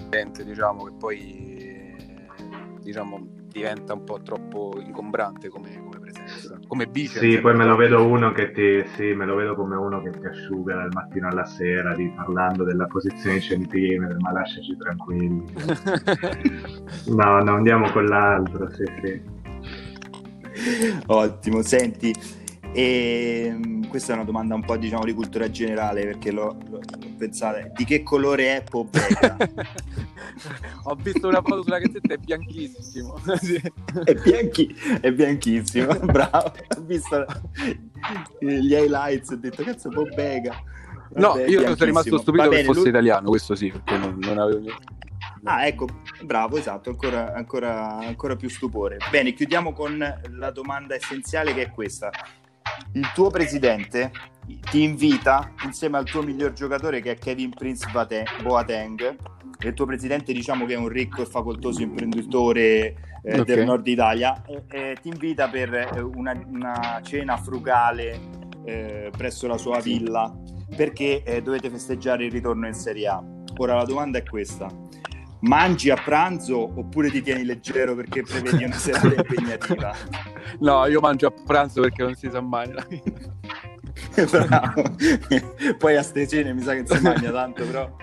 [0.09, 2.25] gente, diciamo, che poi
[2.81, 5.69] diciamo, diventa un po' troppo ingombrante come
[6.11, 6.59] presenza.
[6.67, 7.19] Come vice.
[7.19, 10.11] Sì, poi me lo vedo uno che ti, sì, me lo vedo come uno che
[10.11, 15.43] ti asciuga dal mattino alla sera, di parlando della posizione di centimetri, ma lasciaci tranquilli.
[17.07, 19.21] No, no, andiamo con l'altro, sì, sì.
[21.07, 22.13] Ottimo, senti,
[22.73, 26.79] ehm, questa è una domanda un po' diciamo di cultura generale perché lo, lo-
[27.17, 29.37] pensate, di che colore è Pobega?
[30.83, 33.19] Ho visto una foto sulla cassetta, è bianchissimo.
[34.05, 37.25] È, bianchi- è bianchissimo, bravo, ho visto
[38.39, 40.53] gli highlights, ho detto cazzo Pobega.
[41.15, 43.97] No, Vabbè, io sono rimasto stupito Va che bene, fosse lui- italiano, questo sì, perché
[43.97, 44.69] non, non avevo.
[45.43, 45.87] Ah, ecco,
[46.21, 48.97] bravo, esatto, ancora, ancora, ancora più stupore.
[49.09, 49.97] Bene, chiudiamo con
[50.29, 52.11] la domanda essenziale che è questa.
[52.93, 54.11] Il tuo presidente
[54.69, 57.87] ti invita insieme al tuo miglior giocatore che è Kevin Prince
[58.43, 59.15] Boateng.
[59.59, 63.45] Il tuo presidente diciamo che è un ricco e facoltoso imprenditore eh, Ok.
[63.45, 68.19] del nord Italia e, e ti invita per eh, una, una cena frugale
[68.65, 70.31] eh, presso la sua villa
[70.75, 73.23] perché eh, dovete festeggiare il ritorno in Serie A.
[73.57, 74.67] Ora la domanda è questa:
[75.41, 79.93] mangi a pranzo oppure ti tieni leggero perché prevedi una serata impegnativa?
[80.59, 82.73] No, io mangio a pranzo perché non si sa mai.
[84.29, 84.95] Bravo.
[85.77, 87.95] Poi a ste cene mi sa che non si mangia tanto, però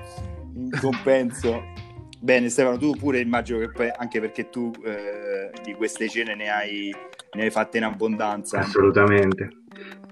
[0.54, 1.72] in compenso.
[2.20, 6.48] Bene, Stefano, tu pure immagino che poi, anche perché tu eh, di queste cene ne
[6.48, 6.94] hai,
[7.32, 8.60] ne hai fatte in abbondanza.
[8.60, 9.48] Assolutamente.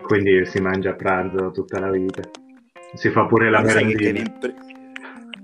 [0.02, 2.22] Quindi si mangia a pranzo tutta la vita.
[2.94, 4.22] Si fa pure la merendina.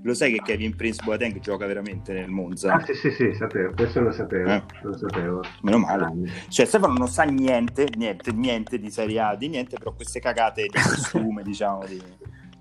[0.03, 2.73] Lo sai che Kevin Prince Boateng gioca veramente nel Monza?
[2.73, 4.63] Ah, sì, sì, sì, sapevo, questo lo sapevo, Eh.
[4.83, 5.41] lo sapevo.
[5.61, 6.03] Meno male.
[6.05, 6.31] Anni.
[6.47, 10.61] Cioè, Stefano non sa niente, niente, niente di Serie A, di niente, però queste cagate
[10.63, 12.01] di costume, diciamo, di-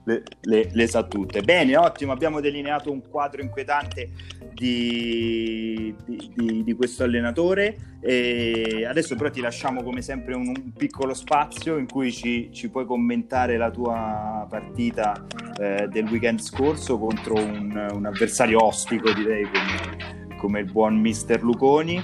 [0.09, 1.43] le, le- le sa tutte.
[1.43, 4.11] Bene, ottimo, abbiamo delineato un quadro inquietante
[4.55, 7.97] di, di, di, di questo allenatore.
[8.01, 12.71] E adesso però ti lasciamo come sempre un, un piccolo spazio in cui ci, ci,
[12.71, 15.27] puoi commentare la tua partita
[15.59, 21.43] eh, del weekend scorso contro un, un avversario ostico, direi, come, come il buon mister
[21.43, 22.01] Luconi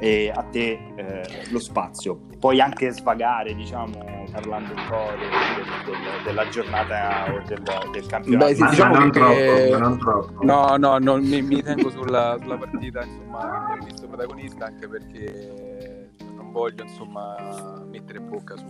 [0.00, 2.22] e a te eh, lo spazio.
[2.38, 5.28] Puoi anche svagare, diciamo, parlando un po' del,
[5.84, 8.46] del, della giornata o del, del campionato.
[8.46, 9.18] Beh, sì, diciamo ma non, che...
[9.20, 10.44] troppo, non troppo.
[10.44, 14.88] No, no, non mi, mi tengo sulla, sulla, partita, insomma, che mi visto protagonista anche
[14.88, 18.66] perché non voglio, insomma, mettere bocca su,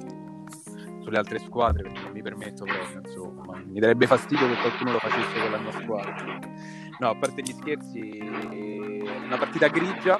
[1.03, 3.63] sulle altre squadre perché non mi permetto proprio, insomma.
[3.65, 6.39] Mi darebbe fastidio che qualcuno lo facesse con la mia squadra.
[6.99, 10.19] No, a parte gli scherzi, una partita grigia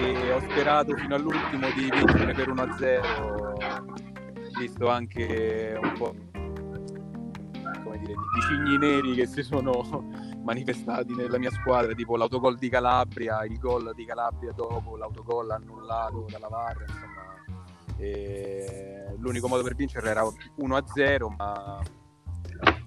[0.00, 6.12] e ho sperato fino all'ultimo di vincere per 1-0 visto anche un po'
[7.82, 10.04] come dire di cigni neri che si sono
[10.44, 16.26] manifestati nella mia squadra tipo l'autogol di Calabria il gol di Calabria dopo l'autogol annullato
[16.30, 17.18] dalla VAR insomma.
[17.96, 21.82] E l'unico modo per vincere era 1-0 ma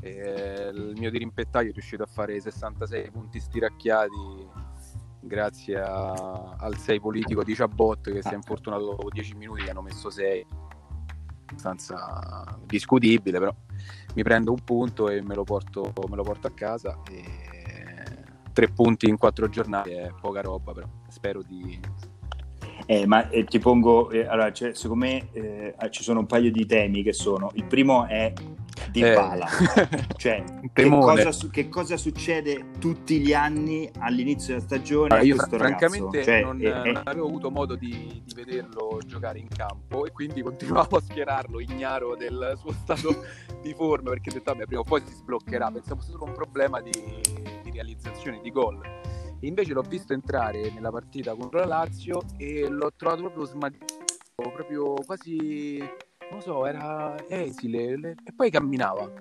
[0.01, 4.62] il mio dirimpettaio è riuscito a fare 66 punti stiracchiati
[5.23, 9.81] grazie a, al 6 politico di Ciabot che si è infortunato dopo 10 minuti hanno
[9.81, 10.45] messo 6
[11.45, 13.53] abbastanza discutibile però
[14.15, 16.99] mi prendo un punto e me lo porto, me lo porto a casa.
[17.09, 17.23] E
[18.51, 21.79] tre punti in quattro giornate è poca roba però spero di
[22.85, 26.51] eh, ma eh, ti pongo, eh, allora, cioè, secondo me eh, ci sono un paio
[26.51, 28.33] di temi che sono, il primo è
[28.91, 30.05] di Bala, eh.
[30.17, 35.15] cioè che cosa, che cosa, succede tutti gli anni all'inizio della stagione?
[35.15, 39.39] Allora, io fr- francamente cioè, non, è, non, avevo avuto modo di, di, vederlo giocare
[39.39, 43.23] in campo e quindi continuavo a schierarlo ignaro del suo stato
[43.61, 46.33] di forma perché ho detto vabbè prima o poi si sbloccherà, pensavo fosse solo un
[46.33, 46.91] problema di,
[47.63, 48.81] di realizzazione di gol.
[49.41, 53.85] Invece l'ho visto entrare nella partita contro la Lazio e l'ho trovato proprio smadito,
[54.35, 55.83] proprio quasi,
[56.33, 59.11] non so, era esile e poi camminava.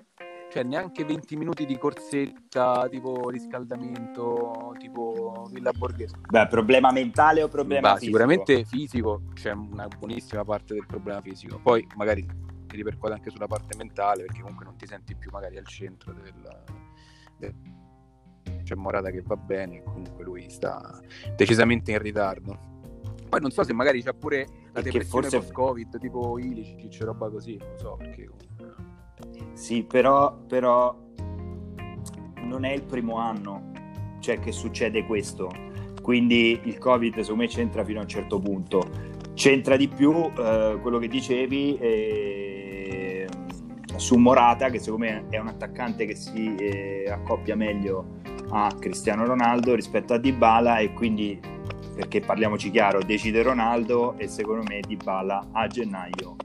[0.51, 6.15] Cioè, neanche 20 minuti di corsetta, tipo riscaldamento, tipo Villa Borghese.
[6.29, 8.17] Beh, problema mentale o problema Beh, fisico?
[8.17, 11.59] Sicuramente fisico, c'è una buonissima parte del problema fisico.
[11.59, 12.21] Poi magari
[12.67, 16.13] si ripercuote anche sulla parte mentale, perché comunque non ti senti più magari al centro
[16.13, 16.63] del,
[17.37, 17.55] del
[18.63, 20.99] c'è Morata che va bene, comunque lui sta
[21.35, 22.72] decisamente in ritardo.
[23.33, 25.37] Poi non so se magari c'ha pure la perché depressione forse...
[25.39, 28.29] post-Covid, tipo Ilicic, roba così, non so perché.
[29.53, 30.95] Sì, però, però
[32.43, 33.71] non è il primo anno
[34.19, 35.49] cioè, che succede questo.
[36.03, 38.87] Quindi il Covid secondo me c'entra fino a un certo punto.
[39.33, 43.27] C'entra di più eh, quello che dicevi eh,
[43.95, 48.19] su Morata, che secondo me è un attaccante che si eh, accoppia meglio
[48.51, 51.52] a Cristiano Ronaldo rispetto a Dybala e quindi
[51.93, 56.35] perché parliamoci chiaro decide Ronaldo e secondo me Dybala a gennaio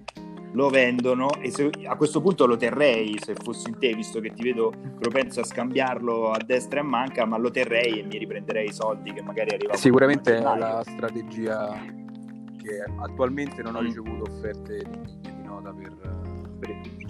[0.52, 4.32] lo vendono e se, a questo punto lo terrei se fossi in te visto che
[4.32, 8.18] ti vedo propenso a scambiarlo a destra e a manca ma lo terrei e mi
[8.18, 11.78] riprenderei i soldi che magari arrivano sicuramente è la strategia
[12.62, 13.84] che attualmente non ho mm.
[13.84, 15.92] ricevuto offerte di, di nota per,
[16.58, 17.06] per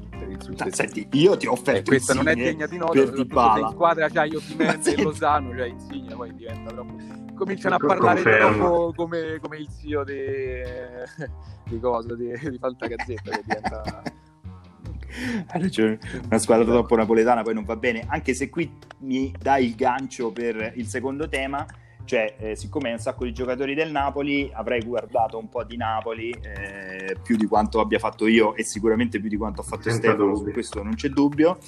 [0.58, 3.68] per Senti, io ti ho offerto eh, questa non è degna di nota, soprattutto in
[3.70, 6.96] squadra c'hai Osimene e Lozano, cioè Insigne poi diventa troppo
[7.38, 10.14] cominciano a parlare troppo come, come il zio di,
[11.70, 14.02] di cosa, di, di Fantagazzetta che diventa
[16.24, 18.04] una squadra troppo napoletana poi non va bene.
[18.08, 21.66] Anche se qui mi dai il gancio per il secondo tema
[22.08, 25.76] cioè, eh, siccome hai un sacco di giocatori del Napoli, avrei guardato un po' di
[25.76, 29.90] Napoli eh, più di quanto abbia fatto io e sicuramente più di quanto ha fatto
[29.90, 31.58] Senza Stefano, su questo non c'è dubbio.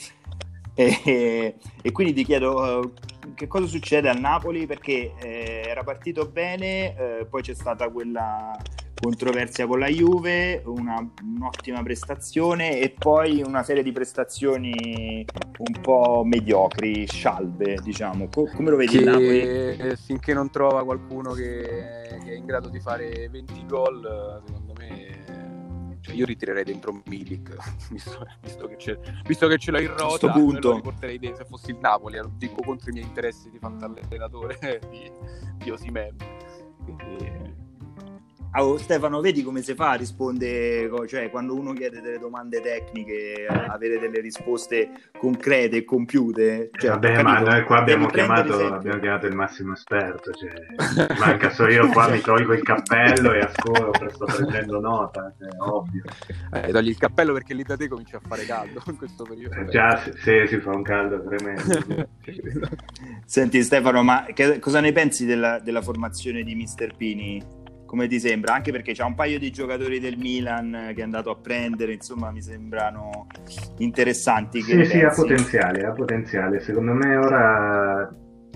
[0.74, 2.92] E, e quindi ti chiedo uh,
[3.34, 8.56] che cosa succede al Napoli perché eh, era partito bene, eh, poi c'è stata quella
[9.00, 15.24] controversia con la Juve, una, un'ottima prestazione e poi una serie di prestazioni
[15.58, 18.28] un po' mediocri, scialbe, diciamo.
[18.28, 19.96] Co- come lo vedi che, Napoli?
[19.96, 25.19] Finché non trova qualcuno che, che, è in grado di fare 20 gol, secondo me
[26.00, 27.56] cioè io ritirerei dentro Milik,
[27.90, 30.72] visto, visto, che c'è, visto che ce l'ho in rota, punto.
[30.72, 34.80] lo porterei dentro, se fossi il Napoli, lo dico contro i miei interessi di fantallenatore
[34.90, 35.10] di,
[35.56, 36.16] di Osimen.
[36.84, 37.68] Quindi
[38.54, 39.92] Oh, Stefano, vedi come si fa?
[39.92, 46.70] Risponde, cioè quando uno chiede delle domande tecniche, avere delle risposte concrete e compiute.
[46.72, 50.32] Cioè, Vabbè, ma noi qua abbiamo chiamato, abbiamo chiamato, il massimo esperto.
[50.32, 55.48] Cioè, manca solo io qua mi tolgo il cappello e ascolto, sto prendendo nota, cioè,
[55.58, 56.02] ovvio.
[56.52, 59.54] Eh, togli il cappello perché lì da te comincia a fare caldo in questo periodo.
[59.54, 62.08] Eh, già, se, se, si fa un caldo tremendo.
[63.24, 67.58] Senti Stefano, ma che, cosa ne pensi della, della formazione di Mister Pini?
[67.90, 68.54] Come ti sembra?
[68.54, 72.30] Anche perché c'è un paio di giocatori del Milan che è andato a prendere, insomma,
[72.30, 73.26] mi sembrano
[73.78, 74.62] interessanti.
[74.62, 76.60] Sì, sì, ha potenziale, ha potenziale.
[76.60, 78.08] Secondo me ora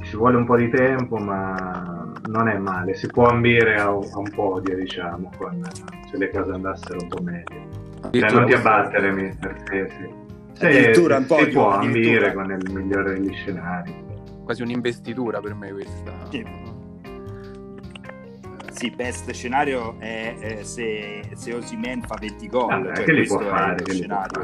[0.03, 2.95] ci vuole un po' di tempo, ma non è male.
[2.95, 5.61] Si può ambire a, un, a un podio, diciamo, con,
[6.09, 8.11] se le cose andassero un po' meglio.
[8.13, 9.63] Cioè, non ti abbattere, mister.
[9.69, 10.11] Sì, sì.
[10.53, 13.93] Se, addirittura un po' si può ambire con il migliore degli scenari.
[14.45, 16.13] Quasi un'investitura per me questa.
[16.31, 16.74] Sì
[18.85, 22.71] sì, best scenario è, è se, se Osimen fa 20 gol.
[22.71, 23.83] Ah, cioè, che li può fare?
[23.83, 24.43] Che scenario,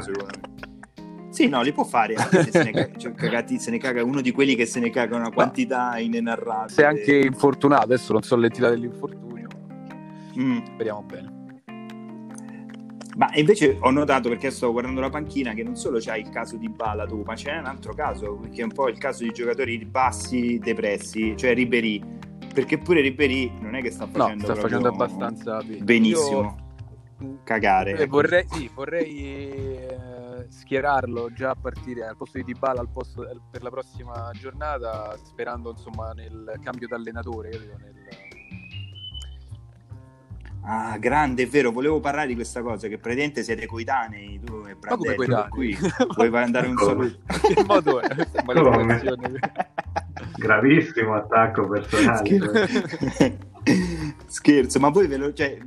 [1.29, 4.03] Sì, no, li può fare anche se se ne, caga, cioè, cagati, se ne caga
[4.03, 6.69] uno di quelli che se ne caga una quantità inenarrabile.
[6.69, 9.47] Se anche infortunato, adesso non so l'entità dell'infortunio.
[10.39, 10.59] Mm.
[10.73, 11.39] Speriamo bene.
[13.17, 16.55] Ma invece ho notato perché sto guardando la panchina che non solo c'è il caso
[16.55, 19.31] di Bala tu, ma c'è un altro caso, che è un po' il caso di
[19.31, 22.01] giocatori bassi, depressi, cioè Ribery
[22.53, 26.41] perché pure Ribery non è che sta facendo, no, sta facendo abbastanza benissimo.
[26.41, 26.69] Io...
[27.43, 27.97] Cagare.
[27.97, 33.29] Eh, vorrei, sì, vorrei eh, schierarlo già a partire al posto di Dybala al posto,
[33.29, 37.49] eh, per la prossima giornata, sperando insomma nel cambio d'allenatore.
[37.49, 37.95] Nel...
[40.63, 44.75] Ah, grande, è vero, volevo parlare di questa cosa, che praticamente siete coetanei, tu e
[44.75, 45.77] Brandelli, qui
[46.15, 47.17] vuoi andare un saluto?
[47.53, 48.07] che modo è?
[50.41, 53.37] Gravissimo attacco personale.
[54.25, 55.59] Scherzo, ma voi ve lo, cioè,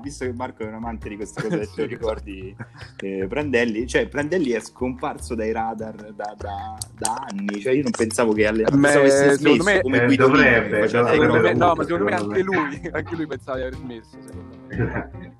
[0.00, 2.56] visto che Marco è un amante di questa cosa, lo ricordi
[3.02, 3.86] eh, Prandelli?
[3.86, 8.46] Cioè, Prandelli è scomparso dai radar da, da, da anni, cioè io non pensavo che
[8.46, 12.42] alle me, avesse smesso me, come eh, dovrebbe, dovrebbe me, no, ma secondo me anche
[12.42, 14.16] lui, anche lui pensava di aver smesso,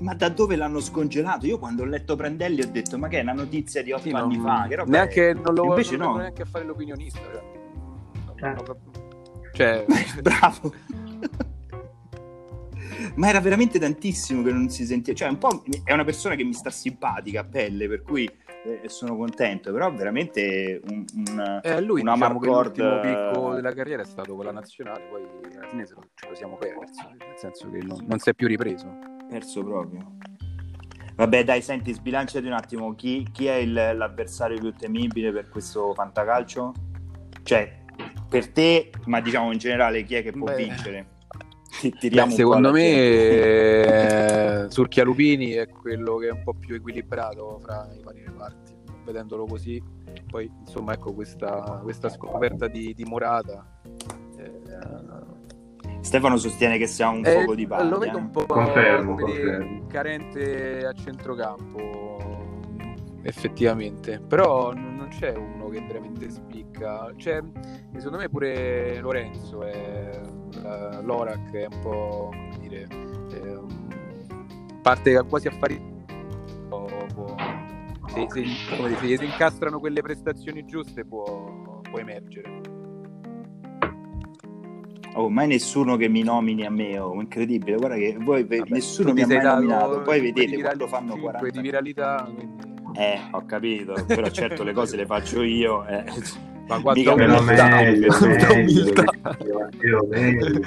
[0.00, 1.46] ma da dove l'hanno scongelato?
[1.46, 4.10] Io quando ho letto Prandelli ho detto ma che è una notizia di otto sì,
[4.10, 4.66] anni non, fa?
[4.68, 6.16] Che neanche, non lo Invece non no.
[6.18, 7.20] neanche a fare l'opinionista.
[7.20, 7.61] Cioè,
[8.42, 8.56] eh.
[9.52, 9.84] cioè...
[10.20, 10.72] bravo.
[13.14, 15.16] ma era veramente tantissimo che non si sentiva.
[15.16, 18.28] Cioè, un po' è una persona che mi sta simpatica a pelle, per cui
[18.64, 19.72] eh, sono contento.
[19.72, 22.78] Però veramente un, un, eh, lui, una diciamo Marcord...
[22.78, 25.22] l'ultimo picco della carriera è stato con la nazionale, poi
[25.56, 25.94] alla fine ce
[26.28, 28.98] lo siamo persi, nel senso che non, non si è più ripreso.
[29.28, 30.16] Perso proprio.
[31.14, 32.94] Vabbè, dai, senti, sbilanciati un attimo.
[32.94, 36.72] Chi, chi è il, l'avversario più temibile per questo fantacalcio?
[37.42, 37.81] Cioè,
[38.32, 40.56] per te, ma diciamo in generale, chi è che può Beh.
[40.56, 41.06] vincere?
[41.82, 47.88] Beh, secondo me eh, Surchia Lupini è quello che è un po' più equilibrato fra
[47.98, 48.74] i vari reparti
[49.04, 49.82] vedendolo così
[50.28, 53.66] poi insomma ecco questa, questa scoperta di, di Morata
[54.36, 59.16] eh, Stefano sostiene che sia un eh, fuoco di paglia lo vedo un po' confermo,
[59.16, 59.86] confermo.
[59.86, 62.20] carente a centrocampo
[63.22, 67.42] effettivamente però non c'è uno che veramente spicca cioè,
[67.94, 72.86] secondo me pure Lorenzo è uh, l'Orac è un po' come dire
[73.32, 73.60] eh,
[74.82, 75.90] parte quasi a fare
[78.06, 82.60] se, se, come dire, se si incastrano quelle prestazioni giuste può, può emergere
[85.14, 87.76] Oh, mai nessuno che mi nomini a me, oh, incredibile.
[87.76, 90.00] Guarda che voi Vabbè, nessuno mi ha mai nominato.
[90.00, 92.30] Poi vedete quando fanno 40 di viralità.
[92.34, 92.71] Quindi...
[92.94, 95.84] Eh, ho capito, però certo le cose le faccio io.
[95.86, 96.04] Eh.
[96.68, 100.60] Ma quanto meglio, meglio, meglio, meglio.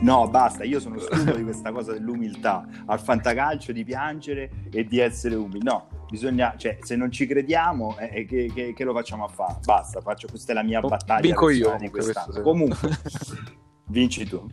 [0.00, 4.98] no, basta, io sono stupido di questa cosa dell'umiltà, al fantacalcio di piangere e di
[4.98, 5.62] essere umili.
[5.62, 9.58] No, bisogna, cioè, se non ci crediamo, eh, che, che, che, lo facciamo a fare?
[9.64, 11.20] Basta, faccio, questa è la mia battaglia.
[11.20, 11.76] Vinco io.
[12.42, 12.98] Comunque,
[13.88, 14.46] vinci tu.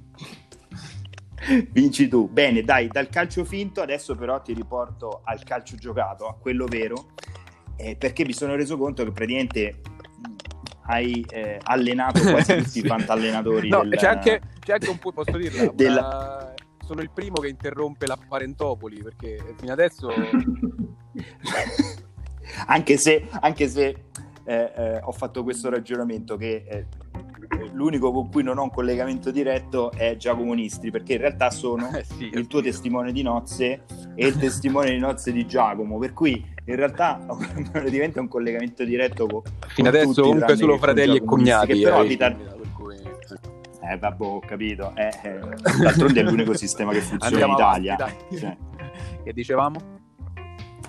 [1.72, 2.28] Vinci tu.
[2.30, 7.10] Bene, dai, dal calcio finto adesso però ti riporto al calcio giocato, a quello vero,
[7.76, 9.82] eh, perché mi sono reso conto che praticamente
[10.86, 13.70] hai eh, allenato quasi tutti i fantallenatori.
[13.70, 16.54] no, del, c'è, anche, c'è anche un po', posso dirla, della...
[16.86, 20.10] sono il primo che interrompe la Parentopoli, perché fino adesso...
[22.68, 24.06] anche se, anche se
[24.46, 26.86] eh, eh, ho fatto questo ragionamento che eh,
[27.72, 31.90] l'unico con cui non ho un collegamento diretto è Giacomo Nistri, perché in realtà sono
[31.96, 33.84] eh sì, il tuo testimone di nozze
[34.16, 37.26] e il testimone di nozze di Giacomo, per cui in realtà
[37.90, 42.00] diventa un collegamento diretto con fino con adesso comunque solo fratelli e cognati che però
[42.00, 42.62] abitano
[43.86, 44.94] Eh, vabbè, ho capito.
[44.96, 45.40] Eh, eh,
[45.82, 47.94] d'altronde è l'unico sistema che funziona Andiamo in Italia.
[47.96, 48.38] avanti.
[48.38, 48.58] Cioè,
[49.24, 49.80] Che dicevamo?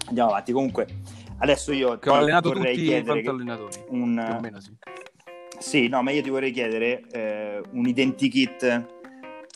[0.07, 0.53] andiamo avanti.
[0.53, 0.87] Comunque,
[1.39, 3.85] adesso io Che ho allenato vorrei tutti chiedere che fantallenatori.
[3.89, 4.77] Più o un, meno sì.
[5.65, 8.87] Sì, no, ma io ti vorrei chiedere eh, un identikit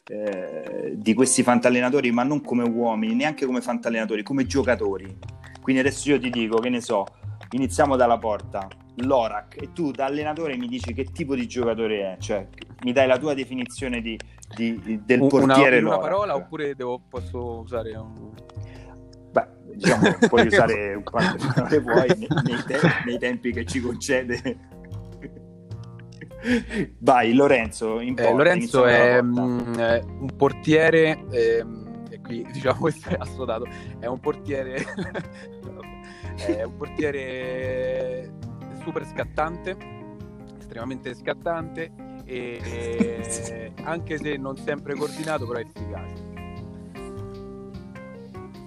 [0.09, 5.19] eh, di questi fantallenatori, ma non come uomini, neanche come fantallenatori, come giocatori.
[5.61, 7.05] Quindi adesso io ti dico, che ne so,
[7.51, 12.17] iniziamo dalla porta, l'Orac, e tu da allenatore mi dici che tipo di giocatore è,
[12.19, 12.49] cioè
[12.85, 14.19] mi dai la tua definizione di,
[14.57, 16.01] di- del Un- una, portiere una Lorac.
[16.01, 18.31] parola oppure devo, posso usare un...
[19.31, 24.77] Beh, diciamo, puoi usare quante parole vuoi nei, nei te- nei tempi che ci concede.
[26.99, 29.23] Vai, Lorenzo, in Eh, Lorenzo è porta.
[29.23, 33.67] mm, è un portiere, ehm, e qui diciamo questo è assodato,
[33.99, 34.85] è un portiere,
[36.37, 38.37] è un portiere
[38.83, 39.77] super scattante,
[40.59, 41.93] estremamente scattante,
[42.25, 46.27] e, e anche se non sempre coordinato, però efficace.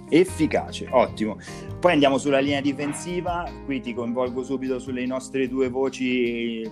[0.08, 1.38] efficace, ottimo.
[1.78, 6.70] Poi andiamo sulla linea difensiva, qui ti coinvolgo subito sulle nostre due voci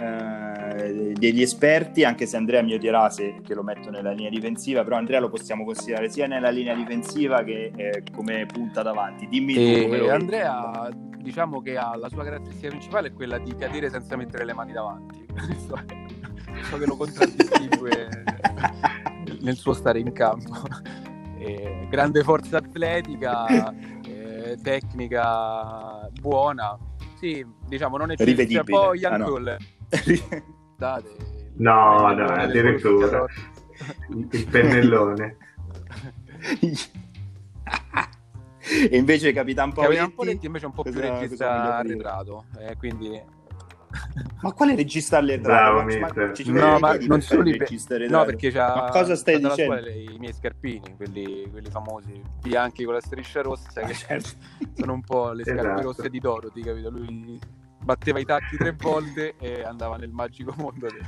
[0.00, 4.84] eh, degli esperti, anche se Andrea mi odierà se che lo metto nella linea difensiva,
[4.84, 9.26] però Andrea lo possiamo considerare sia nella linea difensiva che eh, come punta davanti.
[9.26, 10.08] Dimmi tu come lo E vedi.
[10.08, 10.88] Andrea,
[11.18, 14.72] diciamo che ha la sua caratteristica principale è quella di cadere senza mettere le mani
[14.72, 15.26] davanti.
[15.34, 15.84] Questo
[16.68, 18.08] ciò che lo contraddistingue
[19.40, 20.54] nel suo stare in campo.
[21.38, 23.72] E grande forza atletica,
[24.06, 26.76] eh, tecnica buona.
[27.16, 28.62] Sì, diciamo, non è cioè, Rivedibile.
[28.62, 29.56] poi Ah, no.
[31.56, 33.24] No, no, addirittura.
[34.10, 35.36] Il, pennellone.
[38.90, 42.44] e invece Capitan Paoletti, Capitan Poletti invece è un po' più cosa- cosa regista arretrato,
[42.58, 43.36] eh, quindi
[44.42, 45.82] Ma quale regista arretrato?
[46.50, 48.18] No, ma non solo il i regista arretrato?
[48.18, 49.76] No, perché c'ha Ma cosa stai dicendo?
[49.76, 54.28] scuola i miei scarpini, quelli, quelli famosi, bianchi con la striscia rossa, Ah, che certo.
[54.74, 55.82] sono un po' le scarpe Esatto.
[55.82, 56.90] rosse di Dorothy, capito?
[56.90, 57.38] Lui
[57.88, 61.06] batteva i tacchi tre volte e andava nel magico mondo del,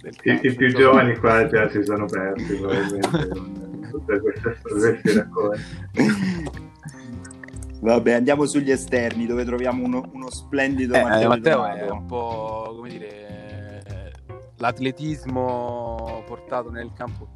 [0.00, 0.84] del I, i più insomma.
[0.84, 5.62] giovani qua già si sono persi probabilmente con tutte queste, racconti.
[7.80, 12.72] Vabbè, andiamo sugli esterni dove troviamo uno, uno splendido Eh, Matteo, Matteo è un po'
[12.74, 14.12] come dire eh,
[14.56, 17.28] l'atletismo portato nel campo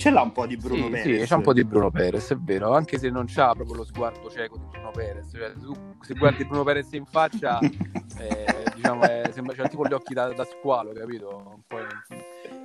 [0.00, 1.20] Ce l'ha un po' di Bruno sì, Perez.
[1.20, 3.84] sì, c'è un po' di Bruno Perez, è vero, anche se non c'ha proprio lo
[3.84, 5.30] sguardo cieco di Bruno Perez.
[5.30, 7.58] Cioè, tu, se guardi Bruno Perez in faccia,
[8.18, 11.64] eh, diciamo, è- sembra c'ha tipo gli occhi da, da squalo, capito?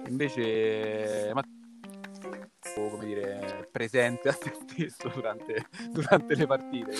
[0.08, 1.44] Invece, ma
[2.74, 6.92] come dire, presente a se stesso durante, durante le partite,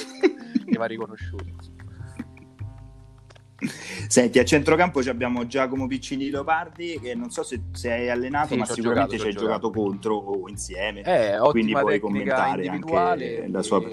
[0.66, 1.75] che va riconosciuto.
[4.08, 8.54] Senti, a centrocampo ci abbiamo Giacomo Piccini Leopardi che non so se, se hai allenato,
[8.54, 11.02] Sì, ma sicuramente ci hai giocato contro o insieme.
[11.02, 13.84] Eh, Quindi puoi commentare anche la sua-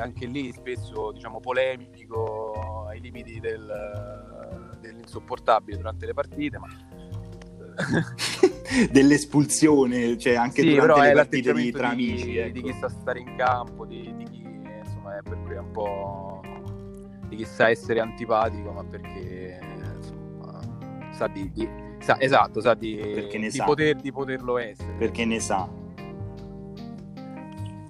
[0.00, 6.68] anche lì spesso diciamo polemico ai limiti del, dell'insopportabile durante le partite, ma
[8.90, 12.36] Dell'espulsione, cioè anche sì, durante le partite di, tra di, amici.
[12.36, 12.52] ecco.
[12.52, 14.42] di chi sa stare in campo, di, di chi
[14.84, 16.40] insomma è per cui è un po'
[17.30, 19.58] di chi sa essere antipatico, ma perché
[19.96, 20.60] insomma
[21.12, 21.68] sa di, di-
[22.00, 23.64] sa- esatto, sa di, di sa.
[23.64, 24.92] poter, di poterlo essere.
[24.98, 25.66] perché ne sa.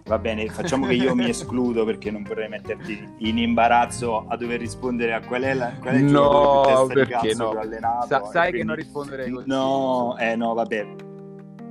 [0.05, 4.59] Va bene, facciamo che io mi escludo perché non vorrei metterti in imbarazzo a dover
[4.59, 7.51] rispondere a qual è, la, qual è il No, perché no?
[7.51, 8.07] che allenato.
[8.09, 9.47] Sa- sai che quindi- non risponderei così.
[9.49, 10.87] No, eh no, vabbè.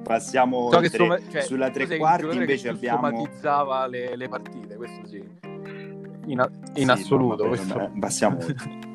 [0.04, 0.98] Passiamo So che oltre.
[0.98, 5.22] soma- cioè, sulla tre quarti che invece abbiamo somatizzava le, le partite, questo sì.
[6.30, 7.44] In, a- in Sì, assoluto.
[7.44, 8.78] no, vabbè, questo- vabbè, passiamo oltre.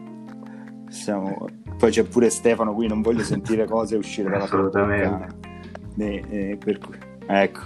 [0.84, 5.08] Passiamo- Poi c'è pure Stefano qui, non voglio sentire cose uscire dalla Assolutamente.
[5.08, 5.26] bocca.
[5.98, 7.60] Eh, eh, per cui- Ecco.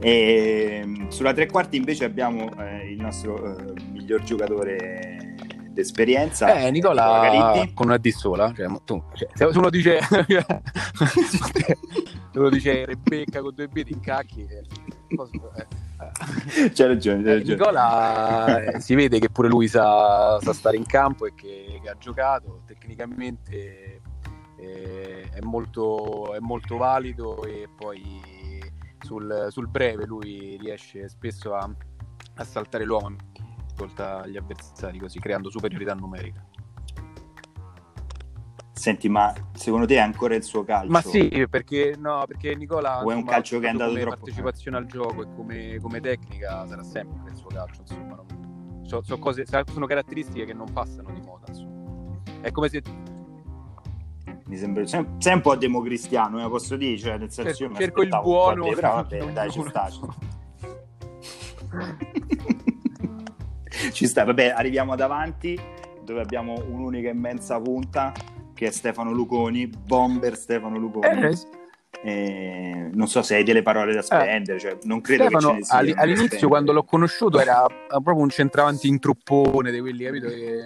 [0.00, 5.34] E, sulla tre quarti invece abbiamo eh, il nostro eh, miglior giocatore
[5.70, 6.52] d'esperienza.
[6.54, 9.98] Eh, Nicola con una D sola, cioè, tu, cioè, se uno dice
[12.34, 14.64] uno dice Rebecca con due B ti incacchi eh,
[15.56, 15.66] eh.
[16.72, 17.56] C'hai ragione, c'hai Eh, ragione.
[17.56, 21.88] Nicola eh, si vede che pure lui sa, sa stare in campo e che, che
[21.88, 24.00] ha giocato tecnicamente
[24.58, 28.20] eh, è, molto, è molto valido e poi
[29.00, 31.68] sul, sul breve lui riesce spesso a,
[32.36, 33.16] a saltare l'uomo
[33.66, 36.44] ascolta gli avversari così creando superiorità numerica
[38.76, 40.90] Senti, ma secondo te è ancora il suo calcio?
[40.90, 44.00] ma sì perché no perché Nicola O è un insomma, calcio che è andato come
[44.02, 48.82] troppo- partecipazione al gioco e come, come tecnica sarà sempre il suo calcio insomma non-
[48.84, 52.20] so- so cose, sono caratteristiche che non passano di moda insomma.
[52.40, 52.82] è come se
[54.46, 57.78] Mi sembra sei, sei un po' democristiano, eh, posso dire, cioè, nel senso Cerco- io
[57.80, 59.88] cerco il buono però vabbè, dai, ci sta.
[63.92, 65.58] Ci sta, vabbè, arriviamo davanti
[66.04, 68.12] dove abbiamo un'unica immensa punta
[68.54, 71.06] che è Stefano Luconi, bomber Stefano Luconi.
[71.06, 71.62] Eh,
[72.02, 75.82] Eh, non so se hai delle parole da spendere, cioè, non credo Stefano, che ce
[75.82, 80.28] ne da all'inizio quando l'ho conosciuto era proprio un centravanti in truppone di quelli, capito?
[80.28, 80.64] Che...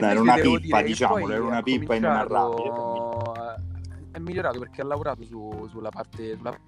[0.00, 3.62] Dai, era una pippa, diciamolo, era una pippa cominciato- inenarrabile
[4.10, 6.36] È migliorato perché ha lavorato su- sulla parte...
[6.36, 6.58] Sulla...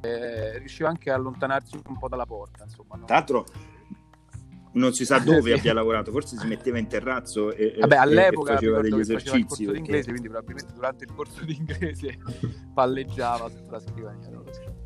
[0.00, 2.96] eh, riusciva anche a allontanarsi un po' dalla porta, insomma.
[2.96, 3.04] no?
[3.04, 3.46] Tra l'altro
[4.78, 5.58] non si sa dove Sì.
[5.58, 9.18] abbia lavorato, forse si metteva in terrazzo e, Vabbè, all'epoca e faceva degli che faceva
[9.18, 9.44] il esercizi.
[9.46, 12.18] corso di perché- inglese, quindi probabilmente durante il corso di inglese
[12.74, 14.28] palleggiava sulla scrivania.
[14.28, 14.76] non lo so.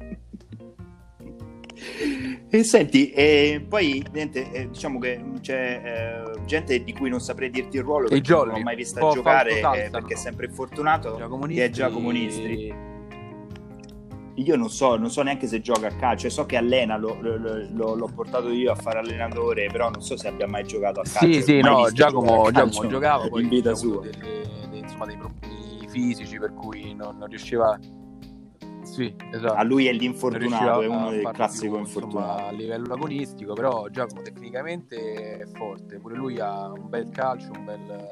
[2.54, 7.50] E senti, e poi niente, eh, diciamo che c'è eh, gente di cui non saprei
[7.50, 10.16] dirti il ruolo E perché non l'ho mai vista po' giocare eh, Salsa, perché è
[10.16, 12.74] sempre infortunato Giacomo che è Nistri- Giacomo Nistri.
[14.36, 17.18] Io non so, non so neanche se gioca a calcio, cioè, so che allena, lo-
[17.20, 21.00] lo- lo- l'ho portato io a fare allenatore, però non so se abbia mai giocato
[21.00, 21.32] a calcio.
[21.32, 24.10] Sì, sì, no, Giacomo, Giacomo giocava poi in vita ha avuto sua.
[24.10, 27.78] delle- dei- insomma, dei problemi fisici per cui non, non riusciva
[28.84, 29.52] sì, esatto.
[29.54, 32.46] A lui è l'infortunato, è uno del classico infortunato.
[32.46, 37.64] a livello agonistico, però Giacomo tecnicamente è forte, pure lui ha un bel calcio, un
[37.64, 38.10] bel,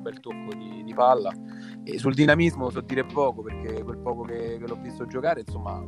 [0.00, 1.32] un bel, tocco di, di palla
[1.84, 5.84] e sul dinamismo so dire poco perché quel poco che, che l'ho visto giocare, insomma,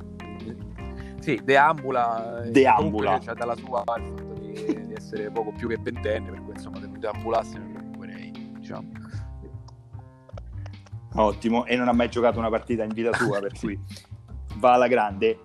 [1.21, 3.19] sì, deambula, e Deambula.
[3.19, 6.79] c'ha dalla sua il fatto di, di essere poco più che ventenne, per cui insomma
[6.81, 8.89] deambulasse mi preoccuperei, diciamo.
[11.15, 13.79] Ottimo, e non ha mai giocato una partita in vita sua, per cui
[14.57, 15.39] va alla grande.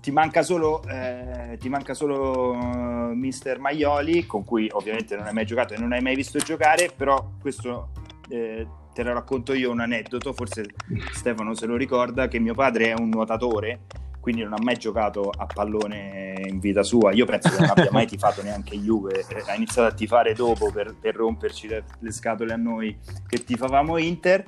[0.00, 5.32] Ti manca solo, eh, ti manca solo eh, Mister Maioli, con cui ovviamente non hai
[5.32, 7.88] mai giocato e non hai mai visto giocare, però questo
[8.28, 10.64] eh, te lo racconto io un aneddoto, forse
[11.12, 13.80] Stefano se lo ricorda, che mio padre è un nuotatore,
[14.20, 17.12] quindi non ha mai giocato a pallone in vita sua.
[17.12, 20.94] Io penso che non abbia mai tifato neanche Juve, ha iniziato a tifare dopo per,
[21.00, 22.96] per romperci le, le scatole a noi
[23.26, 24.44] che tifavamo Inter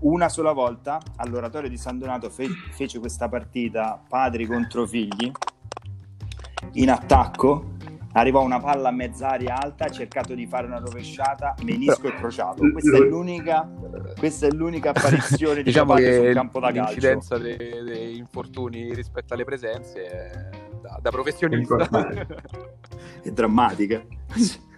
[0.00, 5.30] una sola volta all'oratorio di San Donato fe- fece questa partita padri contro figli
[6.72, 7.74] in attacco
[8.12, 12.70] arrivò una palla a mezz'aria alta ha cercato di fare una rovesciata menisco e crociato.
[12.70, 13.68] Questa è l'unica
[14.18, 16.92] questa è l'unica apparizione di diciamo che sul campo da calcio.
[16.92, 20.48] l'incidenza dei, dei infortuni rispetto alle presenze è
[20.80, 21.88] da, da professionista.
[23.22, 24.02] È drammatica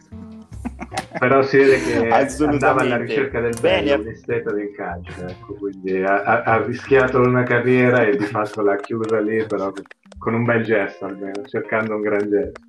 [1.18, 2.08] Però si vede che
[2.44, 4.02] andava alla ricerca del bello, Bene.
[4.04, 8.76] l'esteto del calcio, ecco, quindi ha, ha- ha rischiato una carriera e di fatto l'ha
[8.76, 9.72] chiusa lì, però
[10.18, 12.60] con un bel gesto almeno, cercando un gran gesto.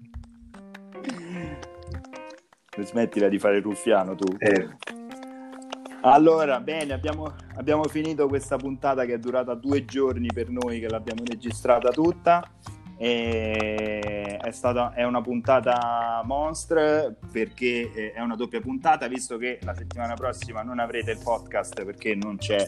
[2.82, 4.68] smettila di fare il ruffiano tu Eh,
[6.02, 10.88] Allora, bene, abbiamo, abbiamo finito questa puntata che è durata due giorni per noi, che
[10.88, 12.42] l'abbiamo registrata tutta.
[13.02, 19.58] E è, stata, è una puntata monstre perché eh, è una doppia puntata, visto che
[19.64, 22.68] la settimana prossima non avrete il podcast perché non, c'è,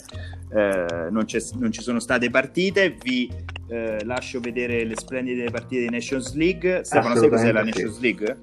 [0.54, 2.96] eh, non, c'è- non ci sono state partite.
[3.02, 3.30] Vi
[3.68, 6.86] eh, lascio vedere le splendide partite di Nations League.
[6.86, 7.64] Stefano, sai cos'è la.
[7.64, 8.38] Nations League?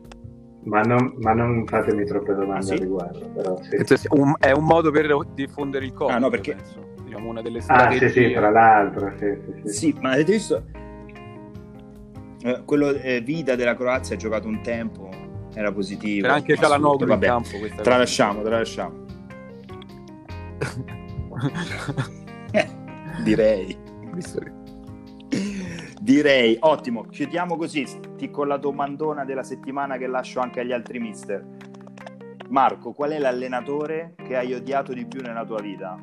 [0.65, 2.73] ma, non, ma non fatemi troppe domande Ah, sì?
[2.75, 3.77] al riguardo, però sì.
[4.39, 6.93] È un modo per diffondere il Covid Ah, no, perché- penso.
[7.03, 9.73] diciamo una delle Ah, strategie sì, sì, tra l'altro, sì, sì, sì.
[9.73, 10.65] Sì, ma avete visto?
[12.43, 15.09] Eh, quello eh, Vida della Croazia ha giocato un tempo,
[15.55, 16.23] era positivo.
[16.23, 19.07] c'era anche assurdo, Cialanoglu in campo Tralasciamo, tralasciamo.
[22.51, 22.67] Eh,
[23.23, 23.77] direi.
[26.01, 27.03] Direi, ottimo.
[27.05, 31.45] Chiudiamo così, sti- con la domandona della settimana che lascio anche agli altri mister.
[32.49, 35.99] Marco, qual è l'allenatore che hai odiato di più nella tua vita?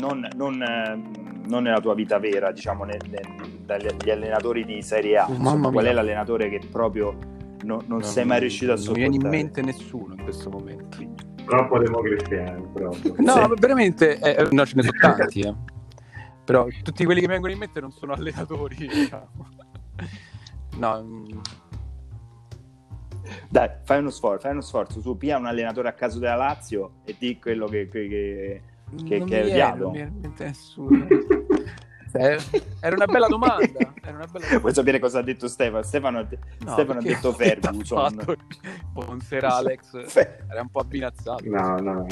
[0.00, 1.02] Non, non, eh,
[1.46, 3.34] non nella tua vita vera, diciamo, nel- nel-
[3.66, 5.26] dagli allenatori di Serie A.
[5.28, 8.84] Insomma, mamma qual è l'allenatore che proprio no- non, Non- sei mai riuscito a non
[8.86, 9.42] mi viene in sopportare?
[9.42, 10.98] mente nessuno in questo momento
[11.44, 13.14] Troppo democristiano, proprio.
[13.18, 13.60] no Sì.
[13.60, 15.54] veramente eh, no ce ne sono tanti eh.
[16.44, 19.28] però tutti quelli che mi vengono in mente non sono allenatori diciamo.
[20.78, 21.24] no mm,
[23.48, 25.00] Dai, fai uno sforzo, fai uno sforzo.
[25.00, 28.62] Su, pia un allenatore a caso della Lazio e di quello che, che- che-
[29.04, 29.82] Che- non che viene, odiato?
[29.82, 31.06] non mi viene in mente nessuno
[32.18, 32.38] Eh,
[32.80, 33.62] era una bella domanda
[34.02, 34.58] era una bella domanda.
[34.58, 35.82] Vuoi sapere cosa ha detto Stefano?
[35.82, 36.26] Stefano,
[36.64, 38.36] No, Stefano ha detto Ferguson.
[38.94, 40.16] Ponser Alex
[40.48, 42.06] era un po' abbinazzato No, no,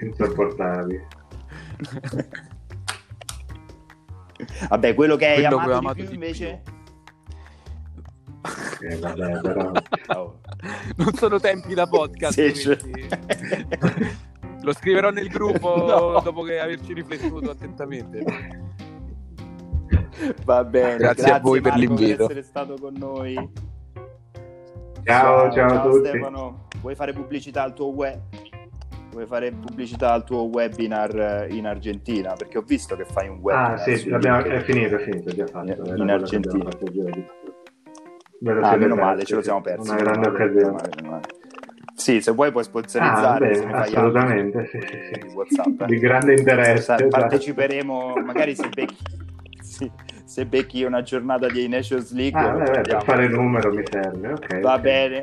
[0.00, 1.06] insopportabili.
[4.68, 6.62] Vabbè, quello che hai Quello amato, che amato più di invece?
[8.80, 9.72] Eh, vabbè, però...
[10.16, 10.40] Oh.
[10.96, 13.08] non sono tempi da podcast Sì, quindi-
[14.62, 16.20] Lo scriverò nel gruppo No.
[16.20, 18.24] dopo che averci riflettuto attentamente.
[20.44, 22.24] Va bene, Grazie a voi per Marco, l'invito.
[22.24, 23.34] essere stato con noi.
[25.04, 26.08] Ciao, ciao a tutti.
[26.08, 28.18] Stefano, vuoi fare pubblicità al tuo web?
[29.12, 32.34] Vuoi fare pubblicità al tuo webinar eh, in Argentina?
[32.34, 33.72] Perché ho visto che fai un webinar.
[33.72, 35.72] Ah, sì, l'abbiamo- è finito, è finito, è già fatto.
[35.72, 36.68] In che Argentina.
[38.62, 39.90] Ah, meno male, ce lo siamo persi.
[39.90, 40.78] Una grande occasione.
[41.94, 45.34] Sì, se vuoi puoi Ah, sponsorizzare, beh, ne fai assolutamente, altri sì, sì, di sì.
[45.36, 45.80] WhatsApp.
[45.82, 45.86] eh.
[45.86, 46.82] Di grande interesse.
[46.82, 47.08] Sa- esatto.
[47.08, 48.96] parteciperemo, magari se becchi,
[49.80, 49.90] sì,
[50.24, 52.38] se becchi una giornata di Nations League.
[52.38, 54.60] Ah, beh, per fare numero mi serve, ok.
[54.60, 54.80] Va ok.
[54.80, 55.22] bene.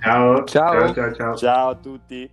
[0.00, 0.44] Ciao.
[0.44, 0.72] Ciao.
[0.72, 1.12] ciao, ciao.
[1.14, 1.34] ciao.
[1.36, 2.30] Ciao a tutti.